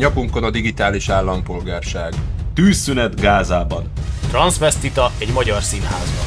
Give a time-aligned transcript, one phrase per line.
[0.00, 2.12] Nyakunkon a digitális állampolgárság.
[2.54, 3.92] Tűzszünet Gázában.
[4.28, 6.24] Transvestita egy magyar színházban.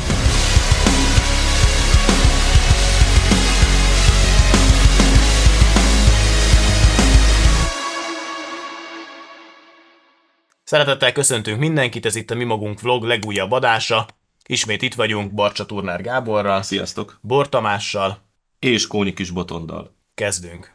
[10.64, 14.06] Szeretettel köszöntünk mindenkit, ez itt a Mi Magunk Vlog legújabb adása.
[14.46, 17.20] Ismét itt vagyunk Barcsa Turnár Gáborral, Sziasztok!
[17.22, 18.18] Bor Tamással.
[18.60, 19.96] És Kónyi kis botondal.
[20.14, 20.72] Kezdünk.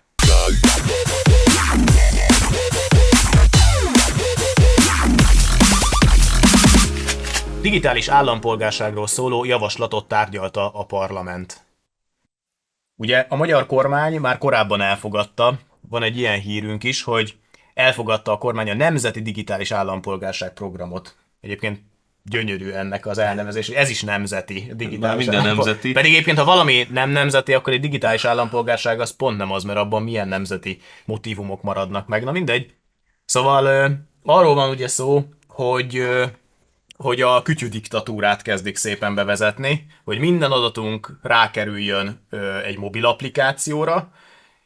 [7.60, 11.64] Digitális állampolgárságról szóló javaslatot tárgyalta a parlament.
[12.96, 17.36] Ugye a magyar kormány már korábban elfogadta, van egy ilyen hírünk is, hogy
[17.74, 21.16] elfogadta a kormány a Nemzeti Digitális Állampolgárság programot.
[21.40, 21.80] Egyébként
[22.28, 24.72] gyönyörű ennek az elnevezés, ez is nemzeti.
[24.74, 25.92] Digitális minden nemzeti.
[25.92, 29.78] Pedig egyébként, ha valami nem nemzeti, akkor egy digitális állampolgárság az pont nem az, mert
[29.78, 32.24] abban milyen nemzeti motivumok maradnak meg.
[32.24, 32.74] Na mindegy.
[33.24, 33.90] Szóval
[34.22, 36.02] arról van ugye szó, hogy
[36.96, 42.26] hogy a kütyű diktatúrát kezdik szépen bevezetni, hogy minden adatunk rákerüljön
[42.64, 44.12] egy mobil applikációra,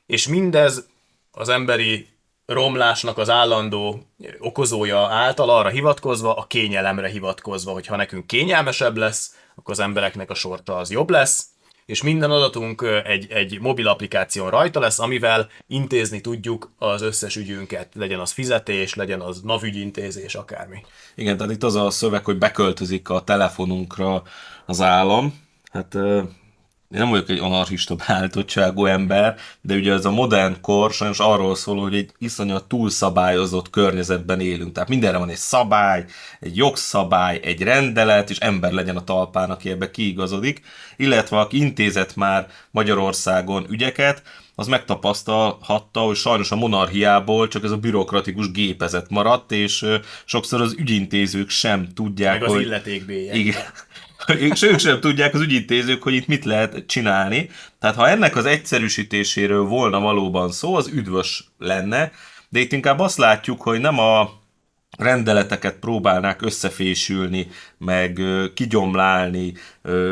[0.06, 0.86] és mindez
[1.30, 2.08] az emberi
[2.46, 4.02] romlásnak az állandó
[4.38, 10.30] okozója által arra hivatkozva, a kényelemre hivatkozva, hogy ha nekünk kényelmesebb lesz, akkor az embereknek
[10.30, 11.46] a sorta az jobb lesz,
[11.86, 17.88] és minden adatunk egy, egy mobil applikáción rajta lesz, amivel intézni tudjuk az összes ügyünket,
[17.94, 20.84] legyen az fizetés, legyen az navügyintézés, akármi.
[21.14, 24.22] Igen, tehát itt az a szöveg, hogy beköltözik a telefonunkra
[24.66, 25.40] az állam.
[25.70, 25.96] Hát
[26.92, 31.54] én nem vagyok egy anarchista beállítottságú ember, de ugye ez a modern kor sajnos arról
[31.54, 34.72] szól, hogy egy iszonyat túlszabályozott környezetben élünk.
[34.72, 36.04] Tehát mindenre van egy szabály,
[36.40, 40.62] egy jogszabály, egy rendelet, és ember legyen a talpán, aki ebbe kiigazodik.
[40.96, 44.22] Illetve aki intézett már Magyarországon ügyeket,
[44.54, 49.86] az megtapasztalhatta, hogy sajnos a monarchiából csak ez a bürokratikus gépezet maradt, és
[50.24, 52.62] sokszor az ügyintézők sem tudják, Meg az hogy...
[52.62, 53.36] illetékbélyek.
[53.36, 53.62] Igen.
[54.38, 57.50] És ők sem tudják az ügyintézők, hogy itt mit lehet csinálni.
[57.78, 62.12] Tehát ha ennek az egyszerűsítéséről volna valóban szó, az üdvös lenne,
[62.48, 64.30] de itt inkább azt látjuk, hogy nem a
[64.98, 68.20] rendeleteket próbálnák összefésülni, meg
[68.54, 69.54] kigyomlálni,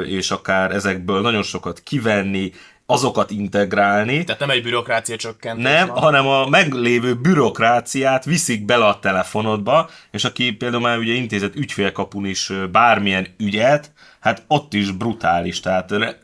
[0.06, 2.52] és akár ezekből nagyon sokat kivenni,
[2.90, 5.98] azokat integrálni, Tehát nem egy bürokrácia csökkentés nem, van.
[5.98, 12.24] hanem a meglévő bürokráciát viszik bele a telefonodba, és aki például már ugye intézett ügyfélkapun
[12.24, 16.18] is bármilyen ügyet, hát ott is brutális, tehát re-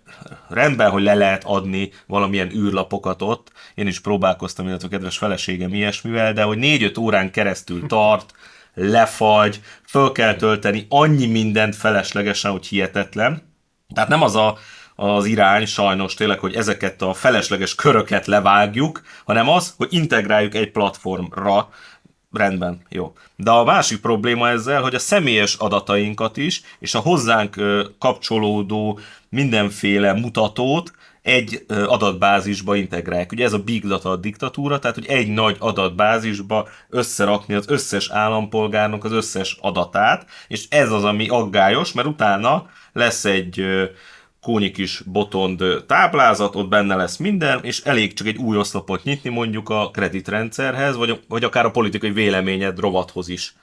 [0.48, 5.74] rendben, hogy le lehet adni valamilyen űrlapokat ott, én is próbálkoztam, illetve a kedves feleségem
[5.74, 8.34] ilyesmivel, de hogy 4-5 órán keresztül tart,
[8.74, 13.54] lefagy, föl kell tölteni annyi mindent feleslegesen, hogy hihetetlen.
[13.94, 14.58] Tehát nem az a,
[14.96, 20.70] az irány sajnos tényleg, hogy ezeket a felesleges köröket levágjuk, hanem az, hogy integráljuk egy
[20.70, 21.68] platformra,
[22.32, 23.12] rendben, jó.
[23.36, 27.56] De a másik probléma ezzel, hogy a személyes adatainkat is, és a hozzánk
[27.98, 28.98] kapcsolódó
[29.28, 30.92] mindenféle mutatót
[31.22, 33.32] egy adatbázisba integrálják.
[33.32, 39.04] Ugye ez a big data diktatúra, tehát hogy egy nagy adatbázisba összerakni az összes állampolgárnak
[39.04, 43.64] az összes adatát, és ez az, ami aggályos, mert utána lesz egy
[44.46, 49.30] kónyi kis botond táblázat, ott benne lesz minden, és elég csak egy új oszlopot nyitni
[49.30, 53.54] mondjuk a kreditrendszerhez, vagy, vagy akár a politikai véleményed rovathoz is.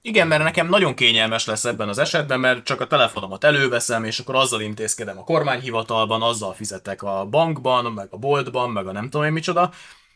[0.00, 4.18] Igen, mert nekem nagyon kényelmes lesz ebben az esetben, mert csak a telefonomat előveszem, és
[4.18, 9.08] akkor azzal intézkedem a kormányhivatalban, azzal fizetek a bankban, meg a boltban, meg a nem
[9.10, 9.70] tudom én micsoda.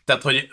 [0.05, 0.47] Tehát, hogy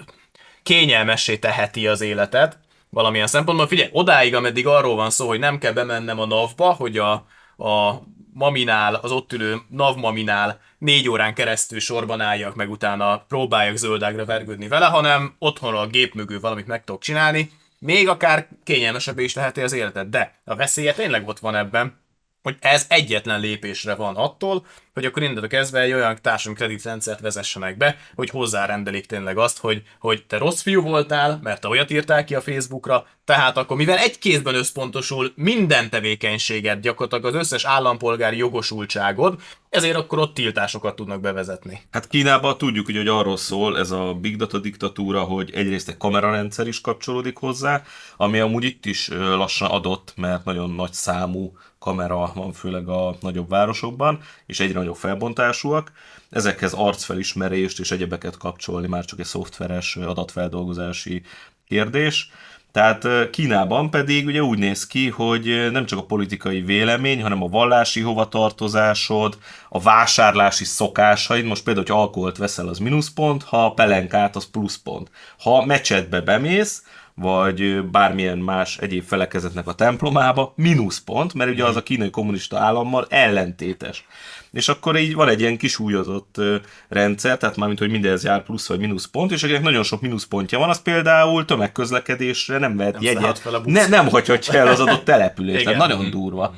[0.62, 2.58] kényelmessé teheti az életet
[2.91, 3.66] valamilyen szempontból.
[3.66, 7.12] Figyelj, odáig, ameddig arról van szó, hogy nem kell bemennem a NAV-ba, hogy a,
[7.56, 8.02] a
[8.34, 14.25] maminál, az ott ülő NAV maminál négy órán keresztül sorban álljak, meg utána próbáljak zöldágra
[14.25, 19.33] vergődni vele, hanem otthonról a gép mögül valamit meg tudok csinálni, még akár kényelmesebbé is
[19.33, 20.11] teheti az életet.
[20.11, 22.03] De a veszélye tényleg ott van ebben,
[22.44, 27.77] hogy ez egyetlen lépésre van attól, hogy akkor innentől kezdve egy olyan társadalmi kreditrendszert vezessenek
[27.77, 32.25] be, hogy hozzárendelik tényleg azt, hogy, hogy te rossz fiú voltál, mert te olyat írtál
[32.25, 38.36] ki a Facebookra, tehát akkor mivel egy kézben összpontosul minden tevékenységet, gyakorlatilag az összes állampolgári
[38.36, 41.80] jogosultságod, ezért akkor ott tiltásokat tudnak bevezetni.
[41.91, 46.66] Hát Kínában tudjuk, hogy arról szól ez a big data diktatúra, hogy egyrészt egy kamerarendszer
[46.66, 47.83] is kapcsolódik hozzá,
[48.16, 51.53] ami amúgy itt is lassan adott, mert nagyon nagy számú
[51.84, 55.92] kamera van főleg a nagyobb városokban, és egyre nagyobb felbontásúak.
[56.31, 61.22] Ezekhez arcfelismerést és egyebeket kapcsolni már csak egy szoftveres adatfeldolgozási
[61.69, 62.31] kérdés.
[62.72, 67.48] Tehát Kínában pedig ugye úgy néz ki, hogy nem csak a politikai vélemény, hanem a
[67.48, 69.39] vallási hovatartozásod,
[69.69, 75.10] a vásárlási szokásaid, most például, hogy alkoholt veszel, az mínuszpont, ha pelenkát, az pluszpont.
[75.39, 76.83] Ha mecsetbe bemész,
[77.15, 83.07] vagy bármilyen más egyéb felekezetnek a templomába, mínuszpont, mert ugye az a kínai kommunista állammal
[83.09, 84.07] ellentétes.
[84.53, 86.41] És akkor így van egy ilyen kisúlyozott
[86.89, 90.25] rendszer, tehát mármint, hogy mindez jár plusz vagy mínusz pont, és akinek nagyon sok mínusz
[90.25, 95.05] pontja van, az például tömegközlekedésre nem vehet Nem jegyet, ne, nem hagyhatja el az adott
[95.15, 96.55] települést, tehát nagyon durva.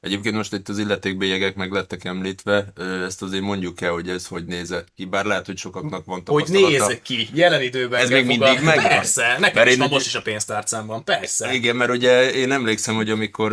[0.00, 2.72] Egyébként most itt az illetékbélyegek meg lettek említve,
[3.06, 6.44] ezt azért mondjuk el, hogy ez hogy nézett ki, bár lehet, hogy sokaknak van Hogy
[6.48, 8.00] néz ki, jelen időben.
[8.00, 8.88] Ez még mindig megvan.
[8.88, 11.52] Persze, nekem Mert is van most is a pénztárcámban, persze.
[11.52, 13.52] Igen, mert ugye én emlékszem, hogy amikor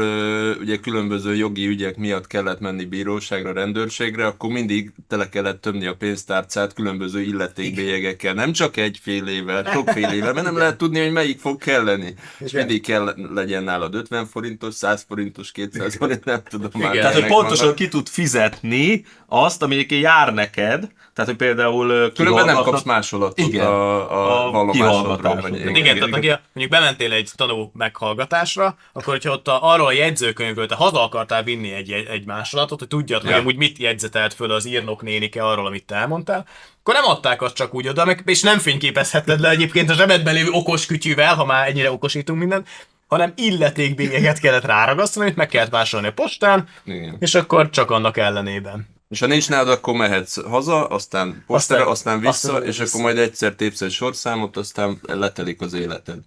[0.60, 5.96] ugye különböző jogi ügyek miatt kellett menni bíróságra, rendőrségre, akkor mindig tele kellett tömni a
[5.96, 8.34] pénztárcát különböző illetékbélyegekkel.
[8.34, 11.58] Nem csak egy fél évvel, sok fél évvel, mert nem lehet tudni, hogy melyik fog
[11.58, 12.16] kelleni.
[12.40, 12.66] És Igen.
[12.66, 16.96] mindig kell legyen nálad 50 forintos, 100 forintos, 200 forint, nem tudom már.
[16.96, 17.76] Tehát, hogy pontosan vannak.
[17.76, 23.38] ki tud fizetni azt, ami egyébként jár neked, tehát, hogy például Különben nem kapsz másolatot
[23.38, 23.66] Igen.
[23.66, 29.32] a, a, A vagy- Igen, igen, tehát aki mondjuk bementél egy tanú meghallgatásra, akkor hogyha
[29.32, 33.22] ott a, arról a jegyzőkönyvről te haza akartál vinni egy, egy, egy másolatot, hogy tudjad,
[33.22, 33.38] hogy Ja.
[33.38, 36.46] amúgy mit jegyzetelt föl az írnok nénike arról, amit te elmondtál,
[36.80, 40.34] akkor nem adták azt csak úgy oda, meg, és nem fényképezheted le egyébként a zsebedben
[40.34, 42.68] lévő okos kütyűvel, ha már ennyire okosítunk mindent,
[43.14, 47.16] hanem illetékbényeget kellett ráragasztani, amit meg kellett vásárolni a postán, Igen.
[47.20, 48.88] és akkor csak annak ellenében.
[49.10, 52.90] És ha nincs nálad, akkor mehetsz haza, aztán postára, Aztán- aztán, vissza, aztán és vissza.
[52.92, 56.20] akkor majd egyszer tépsz egy sorszámot, aztán letelik az életed.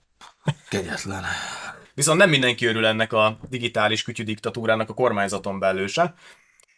[0.68, 1.24] Kegyetlen.
[1.94, 6.14] Viszont nem mindenki örül ennek a digitális kütyű-diktatúrának a kormányzaton belül se.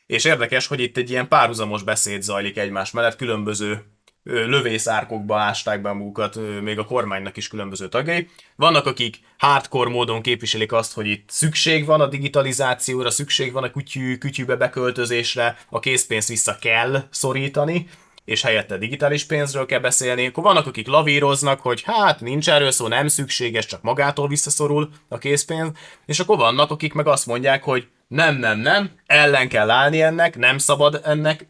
[0.07, 3.85] És érdekes, hogy itt egy ilyen párhuzamos beszéd zajlik egymás mellett, különböző
[4.23, 8.29] lövészárkokba ásták be magukat, még a kormánynak is különböző tagjai.
[8.56, 13.70] Vannak, akik hardcore módon képviselik azt, hogy itt szükség van a digitalizációra, szükség van a
[13.70, 17.88] kütyű, kütyűbe beköltözésre, a készpénzt vissza kell szorítani,
[18.25, 20.26] és helyette digitális pénzről kell beszélni.
[20.26, 25.19] Akkor vannak, akik lavíroznak, hogy hát nincs erről szó, nem szükséges, csak magától visszaszorul a
[25.19, 25.71] készpénz,
[26.06, 30.37] és akkor vannak, akik meg azt mondják, hogy nem, nem, nem, ellen kell állni ennek,
[30.37, 31.47] nem szabad ennek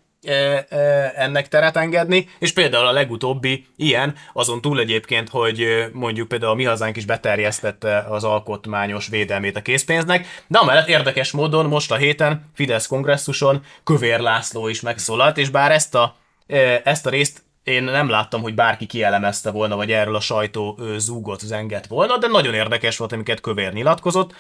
[1.15, 6.55] ennek teret engedni, és például a legutóbbi ilyen, azon túl egyébként, hogy mondjuk például a
[6.55, 11.97] mi hazánk is beterjesztette az alkotmányos védelmét a készpénznek, de amellett érdekes módon most a
[11.97, 16.17] héten Fidesz kongresszuson Kövér László is megszólalt, és bár ezt a,
[16.85, 21.41] ezt a részt én nem láttam, hogy bárki kielemezte volna, vagy erről a sajtó zúgott,
[21.41, 24.35] zengett volna, de nagyon érdekes volt, amiket Kövér nyilatkozott.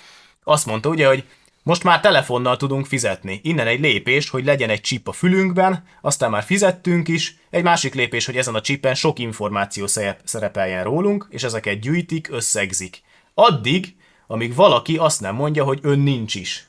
[0.44, 1.24] Azt mondta ugye, hogy
[1.69, 3.41] most már telefonnal tudunk fizetni.
[3.43, 7.37] Innen egy lépés, hogy legyen egy chip a fülünkben, aztán már fizettünk is.
[7.50, 12.29] Egy másik lépés, hogy ezen a chipen sok információ szerep- szerepeljen rólunk, és ezeket gyűjtik,
[12.31, 13.03] összegzik.
[13.35, 16.67] Addig, amíg valaki azt nem mondja, hogy ön nincs is.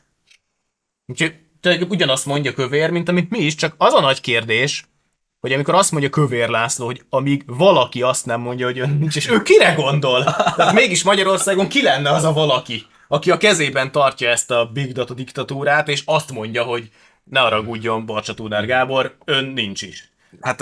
[1.05, 1.35] Úgyhogy
[1.89, 4.85] ugyanazt mondja Kövér, mint amit mi is, csak az a nagy kérdés,
[5.39, 9.15] hogy amikor azt mondja Kövér László, hogy amíg valaki azt nem mondja, hogy ön nincs,
[9.15, 10.23] és ő kire gondol?
[10.23, 14.91] Tehát mégis Magyarországon ki lenne az a valaki, aki a kezében tartja ezt a Big
[14.91, 16.89] Data diktatúrát, és azt mondja, hogy
[17.23, 20.11] ne haragudjon Barcsa Tudár Gábor, ön nincs is.
[20.41, 20.59] Hát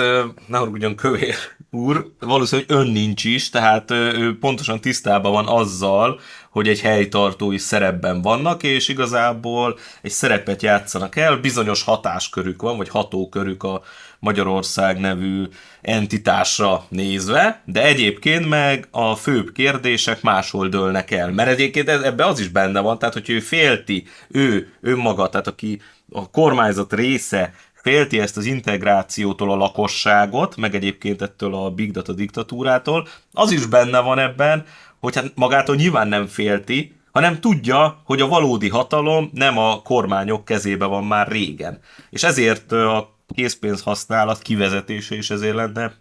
[0.48, 1.36] ne haragudjon kövér
[1.72, 8.22] úr, valószínűleg ön nincs is, tehát ő pontosan tisztában van azzal, hogy egy helytartói szerepben
[8.22, 13.82] vannak, és igazából egy szerepet játszanak el, bizonyos hatáskörük van, vagy hatókörük a
[14.20, 15.44] Magyarország nevű
[15.82, 21.32] entitásra nézve, de egyébként meg a főbb kérdések máshol dőlnek el.
[21.32, 25.82] Mert egyébként ebbe az is benne van, tehát hogy ő félti, ő önmaga, tehát aki
[26.12, 32.14] a kormányzat része félti ezt az integrációtól a lakosságot, meg egyébként ettől a Big Data
[32.14, 34.66] diktatúrától, az is benne van ebben,
[35.00, 40.46] hogy hát magától nyilván nem félti, hanem tudja, hogy a valódi hatalom nem a kormányok
[40.46, 41.80] kezébe van már régen.
[42.10, 45.94] És ezért a készpénz használat kivezetése is ezért lenne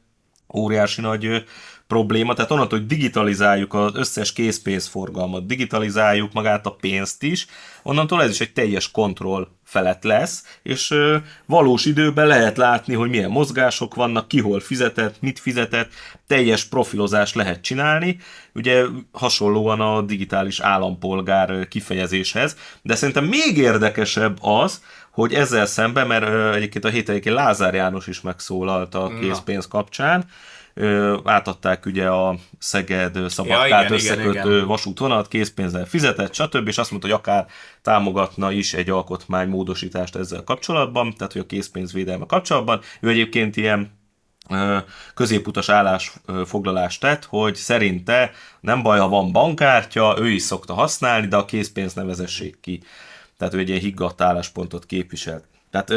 [0.55, 1.45] óriási nagy
[1.87, 2.35] probléma.
[2.35, 7.47] Tehát onnantól, hogy digitalizáljuk az összes készpénzforgalmat, digitalizáljuk magát a pénzt is,
[7.83, 10.95] onnantól ez is egy teljes kontroll felett lesz, és
[11.47, 15.93] valós időben lehet látni, hogy milyen mozgások vannak, ki hol fizetett, mit fizetett,
[16.27, 18.19] teljes profilozást lehet csinálni,
[18.55, 24.83] ugye hasonlóan a digitális állampolgár kifejezéshez, de szerintem még érdekesebb az,
[25.17, 30.25] hogy ezzel szemben, mert egyébként a héten Lázár János is megszólalt a készpénz kapcsán,
[30.75, 36.69] ö, átadták ugye a Szeged Szabadkát Ja, összekötő vasútvonalat, készpénzzel fizetett, stb.
[36.69, 37.47] És azt mondta, hogy akár
[37.83, 42.81] támogatna is egy alkotmánymódosítást ezzel kapcsolatban, tehát hogy a készpénzvédelme kapcsolatban.
[43.01, 43.99] Ő egyébként ilyen
[45.15, 48.31] középutas állásfoglalást tett, hogy szerinte
[48.61, 52.81] nem baj, ha van bankkártya, ő is szokta használni, de a készpénzt ne vezessék ki.
[53.37, 55.45] Tehát ő egy ilyen higgadt álláspontot képviselt.
[55.71, 55.93] Tehát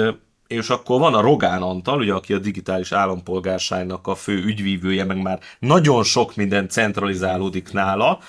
[0.47, 5.21] és akkor van a Rogán Antal, ugye, aki a digitális állampolgárságnak a fő ügyvívője, meg
[5.21, 8.19] már nagyon sok minden centralizálódik nála,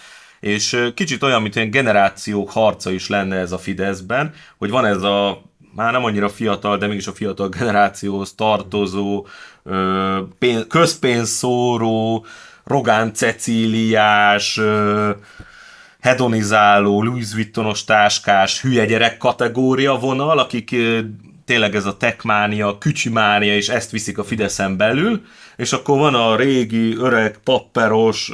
[0.40, 5.02] és kicsit olyan, mint ilyen generációk harca is lenne ez a Fideszben, hogy van ez
[5.02, 5.42] a
[5.74, 9.26] már nem annyira fiatal, de mégis a fiatal generációhoz tartozó,
[10.68, 12.24] közpénzszóró,
[12.64, 14.60] Rogán Cecíliás,
[16.00, 20.76] hedonizáló, Louis Vuittonos táskás, hülye gyerek kategória vonal, akik
[21.44, 25.22] tényleg ez a tekmánia, kücsimánia, és ezt viszik a Fideszen belül,
[25.56, 28.32] és akkor van a régi, öreg, papperos,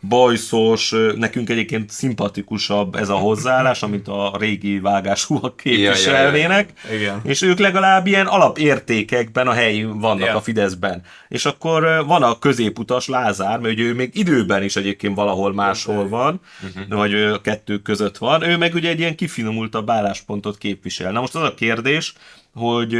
[0.00, 7.20] bajszos, nekünk egyébként szimpatikusabb ez a hozzáállás, amit a régi vágásúak képviselnének, ja, ja, ja.
[7.24, 10.36] és ők legalább ilyen alapértékekben a helyén vannak ja.
[10.36, 11.02] a Fideszben.
[11.28, 16.40] És akkor van a középutas Lázár, mert ő még időben is egyébként valahol máshol van,
[16.62, 16.98] uh-huh.
[16.98, 21.12] vagy a kettő között van, ő meg ugye egy ilyen kifinomultabb álláspontot képvisel.
[21.12, 22.12] Na most az a kérdés,
[22.54, 22.96] hogy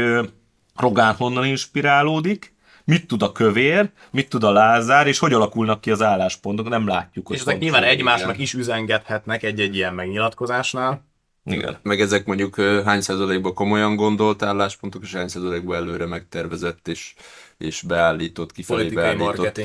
[0.75, 2.54] Rogán honnan inspirálódik,
[2.85, 6.87] mit tud a kövér, mit tud a Lázár, és hogy alakulnak ki az álláspontok, nem
[6.87, 7.29] látjuk.
[7.33, 8.41] És ezek nyilván egymásnak igen.
[8.41, 11.05] is üzengethetnek egy-egy ilyen megnyilatkozásnál.
[11.45, 11.77] Igen.
[11.81, 17.13] Meg ezek mondjuk hány százalékban komolyan gondolt álláspontok, és hány százalékban előre megtervezett, és
[17.57, 19.57] és beállított, kifelé Politikai beállított,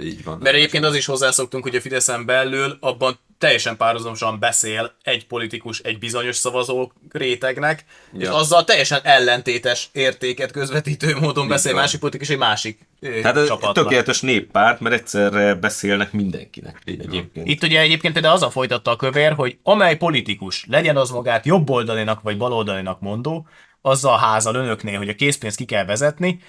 [0.00, 0.38] így van.
[0.42, 5.78] Mert egyébként az is hozzászoktunk, hogy a Fideszen belül abban teljesen párhuzamosan beszél egy politikus
[5.78, 8.20] egy bizonyos szavazó rétegnek, ja.
[8.20, 11.80] és azzal teljesen ellentétes értéket közvetítő módon beszél van.
[11.80, 13.72] másik politikus egy másik Tehát csapatban.
[13.72, 16.82] tökéletes néppárt, mert egyszerre beszélnek mindenkinek.
[16.84, 17.48] Egyébként.
[17.48, 21.46] Itt ugye egyébként például az a folytatta a kövér, hogy amely politikus, legyen az magát
[21.46, 23.46] jobboldalinak vagy baloldalinak mondó,
[23.80, 26.40] azzal házal önöknél, hogy a készpénzt ki kell vezetni,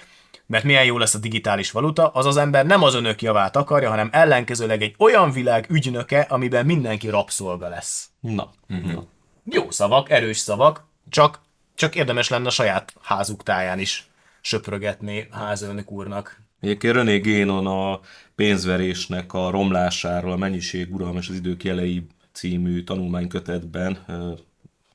[0.50, 3.89] mert milyen jó lesz a digitális valuta, az az ember nem az önök javát akarja,
[3.89, 8.10] hanem ellenkezőleg egy olyan világ ügynöke, amiben mindenki rabszolga lesz.
[8.20, 8.51] Na.
[8.70, 9.03] Uh-huh.
[9.44, 11.41] Jó szavak, erős szavak, csak,
[11.75, 14.08] csak érdemes lenne a saját házuk táján is
[14.41, 16.41] söprögetni házőnök úrnak.
[16.60, 18.00] Egyébként René Génon a
[18.36, 24.06] pénzverésnek a romlásáról, a mennyiség uralom és az idők jelei című tanulmánykötetben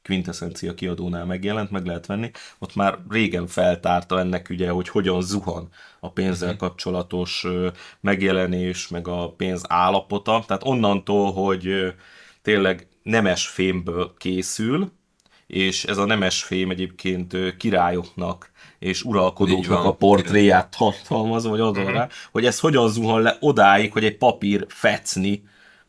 [0.05, 5.69] Quintessencia kiadónál megjelent, meg lehet venni, ott már régen feltárta ennek ugye, hogy hogyan zuhan
[6.01, 6.59] a pénzzel mhm.
[6.59, 7.47] kapcsolatos
[8.01, 11.95] megjelenés, meg a pénz állapota, tehát onnantól, hogy
[12.43, 14.93] tényleg nemes fémből készül,
[15.47, 22.09] és ez a nemes fém egyébként királyoknak és uralkodóknak a portréját tartalmazza, vagy adom rá,
[22.33, 25.43] hogy ez hogyan zuhan le odáig, hogy egy papír fecni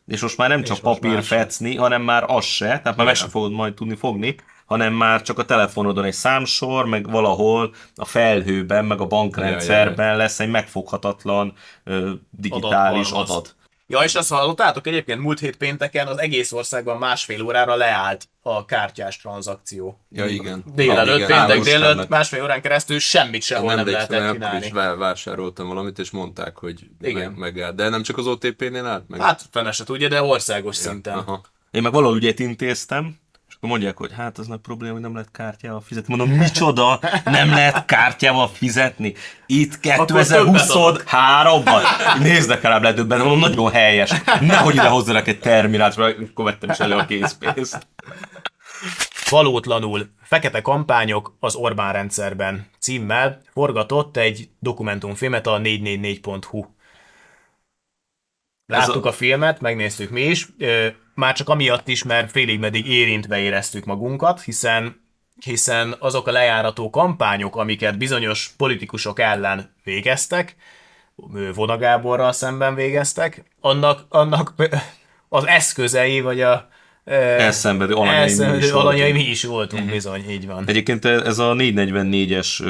[0.06, 3.28] és most már nem csak papír fecni, hanem már az se, tehát már meg sem
[3.28, 4.36] fogod majd tudni fogni,
[4.66, 10.40] hanem már csak a telefonodon egy számsor, meg valahol a felhőben, meg a bankrendszerben lesz
[10.40, 11.52] egy megfoghatatlan
[11.84, 13.28] uh, digitális adat.
[13.28, 13.55] adat.
[13.88, 18.64] Ja, és azt hallottátok egyébként múlt hét pénteken az egész országban másfél órára leállt a
[18.64, 20.00] kártyás tranzakció.
[20.10, 20.64] Ja, igen.
[20.74, 24.66] Délelőtt, ah, péntek délelőtt, másfél órán keresztül semmit sehol nem, nem lehetett csinálni.
[24.66, 27.30] is vásároltam valamit, és mondták, hogy igen.
[27.30, 27.74] Meg, megállt.
[27.74, 29.20] De nem csak az OTP-nél állt meg?
[29.20, 31.18] Hát fene se tudja, de országos ja, szinten.
[31.18, 31.40] Aha.
[31.70, 33.16] Én meg valahol ügyet intéztem,
[33.66, 36.16] akkor mondják, hogy hát az nagy probléma, hogy nem lehet kártyával fizetni.
[36.16, 39.14] Mondom, micsoda, nem lehet kártyával fizetni?
[39.46, 41.82] Itt 2023-ban?
[42.18, 44.12] Nézd legalább ledöbben, mondom, nagyon helyes.
[44.40, 47.86] Nehogy ide hozzanak egy terminált, mert akkor vettem is elő a készpénzt.
[49.30, 56.64] Valótlanul Fekete kampányok az Orbán rendszerben címmel forgatott egy dokumentumfilmet a 444.hu.
[58.66, 59.08] Láttuk a...
[59.08, 60.48] a filmet, megnéztük mi is
[61.16, 65.04] már csak amiatt is, mert félig meddig érintve éreztük magunkat, hiszen
[65.44, 70.56] hiszen azok a lejárató kampányok, amiket bizonyos politikusok ellen végeztek,
[71.54, 74.54] Vona Gáborral szemben végeztek, annak, annak
[75.28, 76.68] az eszközei, vagy a
[77.04, 79.94] Elszenvedő alanyai, elszenvedő mi, is alanyai mi is voltunk, uh-huh.
[79.94, 80.64] bizony, így van.
[80.66, 82.62] Egyébként ez a 444-es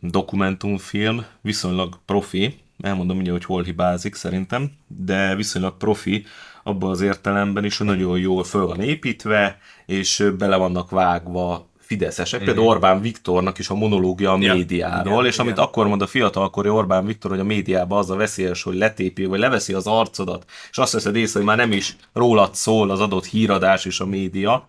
[0.00, 6.26] dokumentumfilm viszonylag profi, elmondom ugye, hogy hol hibázik szerintem, de viszonylag profi,
[6.64, 12.40] abban az értelemben is, hogy nagyon jól föl van építve, és bele vannak vágva fideszesek,
[12.42, 12.44] mm.
[12.44, 14.54] például Orbán Viktornak is a monológia a ja.
[14.54, 15.64] médiáról, ja, és amit igen.
[15.64, 19.38] akkor mond a fiatalkori Orbán Viktor, hogy a médiában az a veszélyes, hogy letépi, vagy
[19.38, 23.26] leveszi az arcodat, és azt veszed észre, hogy már nem is rólad szól az adott
[23.26, 24.68] híradás és a média.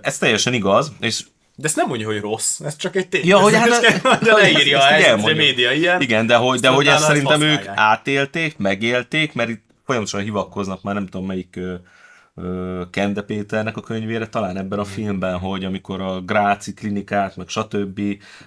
[0.00, 1.24] Ez teljesen igaz, és
[1.56, 3.26] de ezt nem mondja, hogy rossz, ez csak egy tény.
[3.26, 6.00] Ja, hogy hát, ezt leírja ezt, ezt, a média ilyen.
[6.00, 10.94] Igen, de hogy, de hogy ezt szerintem ők átélték, megélték, mert itt folyamatosan hivatkoznak, már
[10.94, 11.60] nem tudom melyik
[12.90, 18.00] Kende Péternek a könyvére, talán ebben a filmben, hogy amikor a Gráci klinikát, meg stb.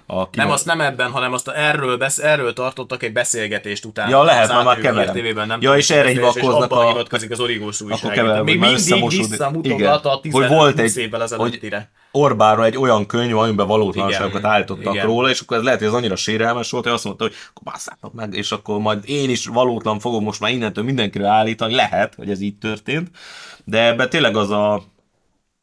[0.07, 4.09] A Nem, azt nem ebben, hanem azt a, erről, besz, erről tartottak egy beszélgetést utána.
[4.09, 5.13] Ja, lehet, az már- már keverem.
[5.15, 8.11] TV-ben, nem Ja, tudom, és erre hivatkoznak a- hivatkozik az origós újság.
[8.11, 8.75] keverem, Még mindig
[9.09, 10.39] visszamutogat a Igen.
[10.39, 11.91] Hogy volt 15 egy- évvel hogy- ezelőttire.
[12.11, 15.05] Orbánra egy olyan könyv, amiben valótlanságokat állítottak Igen.
[15.05, 17.63] róla, és akkor ez lehet, hogy ez annyira sérelmes volt, hogy azt mondta, hogy akkor
[17.73, 22.15] basszátok meg, és akkor majd én is valótlan fogom most már innentől mindenkire állítani, lehet,
[22.15, 23.09] hogy ez így történt,
[23.65, 24.73] de ebben tényleg az a,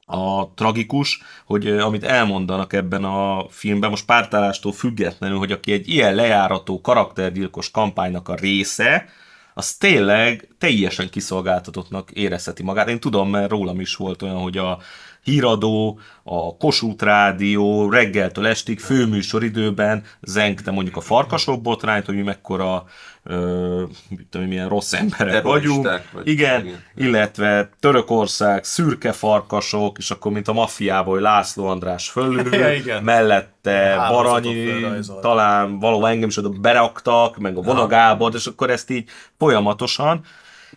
[0.05, 6.15] a tragikus, hogy amit elmondanak ebben a filmben, most pártállástól függetlenül, hogy aki egy ilyen
[6.15, 9.09] lejárató karaktergyilkos kampánynak a része,
[9.55, 12.89] az tényleg teljesen kiszolgáltatottnak érezheti magát.
[12.89, 14.79] Én tudom, mert rólam is volt olyan, hogy a
[15.23, 22.85] híradó, a Kossuth Rádió reggeltől estig főműsoridőben zengte mondjuk a farkasok botrányt, hogy mekkora
[23.25, 25.89] ö, mit tudom, milyen rossz emberek vagyunk.
[26.13, 26.83] vagy- Igen, igen.
[26.97, 33.03] illetve Törökország, szürke farkasok, és akkor mint a maffiából, László András fölül, Ja, igen.
[33.05, 38.91] mellette Hálózatot Baranyi, talán valahol engem is oda beraktak, meg a vonagábort, és akkor ezt
[38.91, 40.25] így folyamatosan,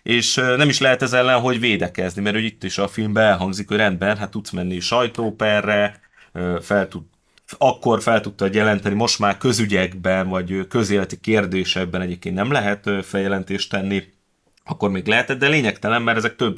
[0.04, 3.68] és nem is lehet ez ellen, hogy védekezni, mert hogy itt is a filmben elhangzik,
[3.68, 6.00] hogy rendben, hát tudsz menni sajtóperre,
[6.62, 7.02] fel tud,
[7.58, 14.04] akkor fel tudta jelenteni, most már közügyekben, vagy közéleti kérdésekben egyébként nem lehet feljelentést tenni,
[14.66, 16.58] akkor még lehetett, de lényegtelen, mert ezek több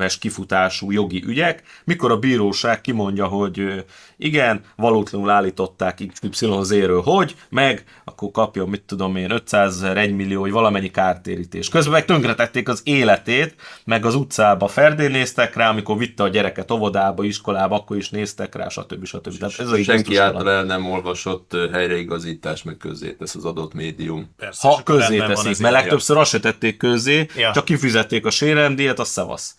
[0.00, 3.84] éves kifutású jogi ügyek, mikor a bíróság kimondja, hogy
[4.16, 5.98] igen, valótlanul állították
[6.30, 11.68] XYZ-ről, hogy, meg, akkor kapja, mit tudom én, 500 ezer, 1 millió, vagy valamennyi kártérítés.
[11.68, 13.54] Közben meg tönkretették az életét,
[13.84, 18.54] meg az utcába ferdén néztek rá, amikor vitte a gyereket óvodába, iskolába, akkor is néztek
[18.54, 19.04] rá, stb.
[19.04, 19.38] stb.
[19.38, 24.34] Tehát ez a Senki által el nem olvasott helyreigazítás meg közzétesz az adott médium.
[24.36, 27.52] Persze, Ha van teszik, mert legtöbbször azt se tették közzé, Ja.
[27.52, 29.54] csak kifizették a sérelmdíjat, a szavasz.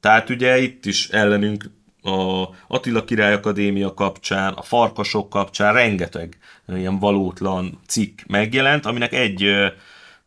[0.00, 1.70] Tehát ugye itt is ellenünk
[2.02, 6.38] a Attila Király Akadémia kapcsán, a Farkasok kapcsán rengeteg
[6.68, 9.44] ilyen valótlan cikk megjelent, aminek egy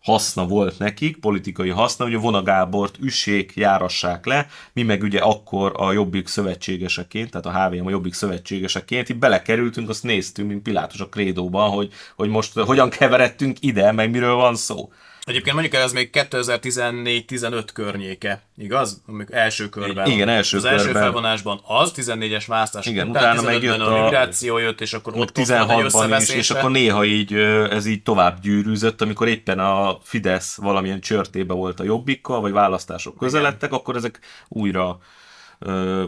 [0.01, 5.19] haszna volt nekik, politikai haszna, hogy a Vona Gábort üssék, járassák le, mi meg ugye
[5.19, 10.61] akkor a Jobbik szövetségeseként, tehát a HVM a Jobbik szövetségeseként, itt belekerültünk, azt néztünk, mint
[10.61, 14.91] Pilátus a krédóban, hogy, hogy most hogyan keveredtünk ide, meg miről van szó.
[15.23, 19.01] Egyébként mondjuk el, ez még 2014-15 környéke, igaz?
[19.07, 20.07] Amikor első körben.
[20.07, 21.01] Igen, első Az első körben.
[21.01, 24.93] felvonásban az, 14-es választás Igen, után, utána meg 15-ben jött a a- migráció jött, és
[24.93, 27.33] akkor ott ott, ott volt egy 16-ban is, és akkor néha így
[27.69, 33.17] ez így tovább gyűrűzött, amikor éppen a Fidesz valamilyen csörtébe volt a jobbikkal, vagy választások
[33.17, 34.99] közeledtek, akkor ezek újra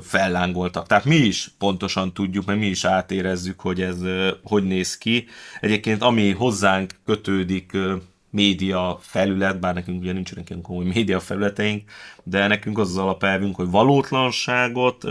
[0.01, 0.87] fellángoltak.
[0.87, 3.97] Tehát mi is pontosan tudjuk, mert mi is átérezzük, hogy ez
[4.43, 5.27] hogy néz ki.
[5.59, 7.77] Egyébként ami hozzánk kötődik
[8.33, 11.89] média felület, bár nekünk ugye nincsenek ilyen komoly média felületeink,
[12.23, 15.03] de nekünk az az alapelvünk, hogy valótlanságot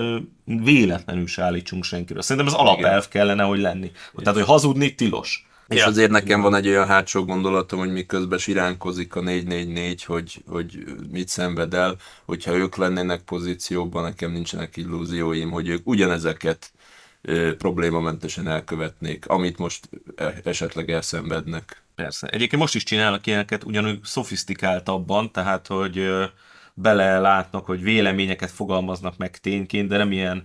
[0.44, 2.22] véletlenül se állítsunk senkiről.
[2.22, 3.90] Szerintem ez alapelv kellene, hogy lenni.
[4.16, 5.46] Tehát, hogy hazudni tilos.
[5.68, 5.86] És Ja.
[5.86, 11.28] azért nekem van egy olyan hátsó gondolatom, hogy miközben siránkozik a 444, hogy, hogy mit
[11.28, 16.72] szenved el, hogyha ők lennének pozícióban, nekem nincsenek illúzióim, hogy ők ugyanezeket
[17.58, 21.82] problémamentesen elkövetnék, amit most e- esetleg elszenvednek.
[21.94, 22.26] Persze.
[22.26, 26.08] Egyébként most is csinálnak ilyeneket, ugyanúgy szofisztikáltabban, tehát, hogy
[26.74, 30.44] belelátnak, hogy véleményeket fogalmaznak meg tényként, de nem ilyen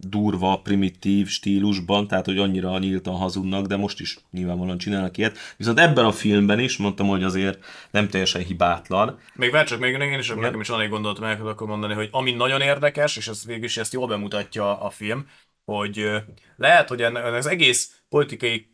[0.00, 5.38] durva, primitív stílusban, tehát, hogy annyira nyíltan hazudnak, de most is nyilvánvalóan csinálnak ilyet.
[5.56, 9.18] Viszont ebben a filmben is mondtam, hogy azért nem teljesen hibátlan.
[9.34, 12.08] Még várj csak, még én is, nekem is van egy gondolat, meg akkor mondani, hogy
[12.10, 15.26] ami nagyon érdekes, és ez végül is ezt jól bemutatja a film,
[15.64, 16.10] hogy
[16.56, 18.69] lehet, hogy ennek az egész politikai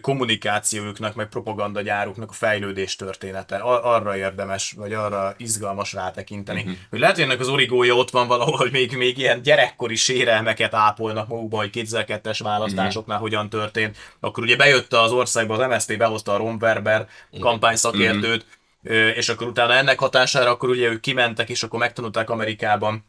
[0.00, 3.56] kommunikációjuknak, meg propagandagyáruknak a fejlődés története.
[3.56, 6.60] A- arra érdemes, vagy arra izgalmas rátekinteni.
[6.60, 6.74] Uh-huh.
[6.90, 10.74] Hogy lehet, hogy ennek az origója ott van valahol, hogy még, még ilyen gyerekkori sérelmeket
[10.74, 13.30] ápolnak magukba, hogy 2002-es választásoknál uh-huh.
[13.30, 13.96] hogyan történt.
[14.20, 17.08] Akkor ugye bejött az országba, az MSZP behozta a Ron Werber
[17.40, 18.46] kampányszakértőt,
[18.86, 23.04] Ö, és akkor utána ennek hatására akkor ugye ők kimentek, és akkor megtanulták Amerikában,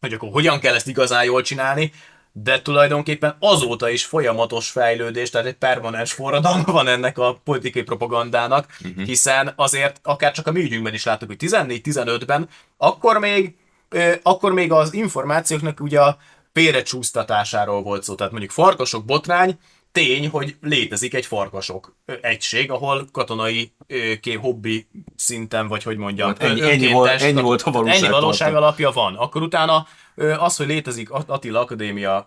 [0.00, 1.92] hogy akkor hogyan kell ezt igazán jól csinálni,
[2.42, 8.66] de tulajdonképpen azóta is folyamatos fejlődés, tehát egy permanens forradalma van ennek a politikai propagandának,
[8.84, 9.04] uh-huh.
[9.04, 13.56] hiszen azért akár csak a mi ügyünkben is láttuk, hogy 14-15-ben akkor még,
[14.22, 16.16] akkor még az információknak ugye a
[16.52, 19.58] félrecsúsztatásáról volt szó, tehát mondjuk farkasok botrány,
[19.92, 23.72] tény, hogy létezik egy farkasok egység, ahol katonai
[24.20, 28.08] kép hobbi szinten, vagy hogy mondjam, Hát ennyi- ennyi volt- ennyi volt a valóság Ennyi
[28.08, 29.14] valóság alapja van.
[29.14, 29.86] Akkor utána
[30.38, 32.26] az, hogy létezik At- Attila Akadémia,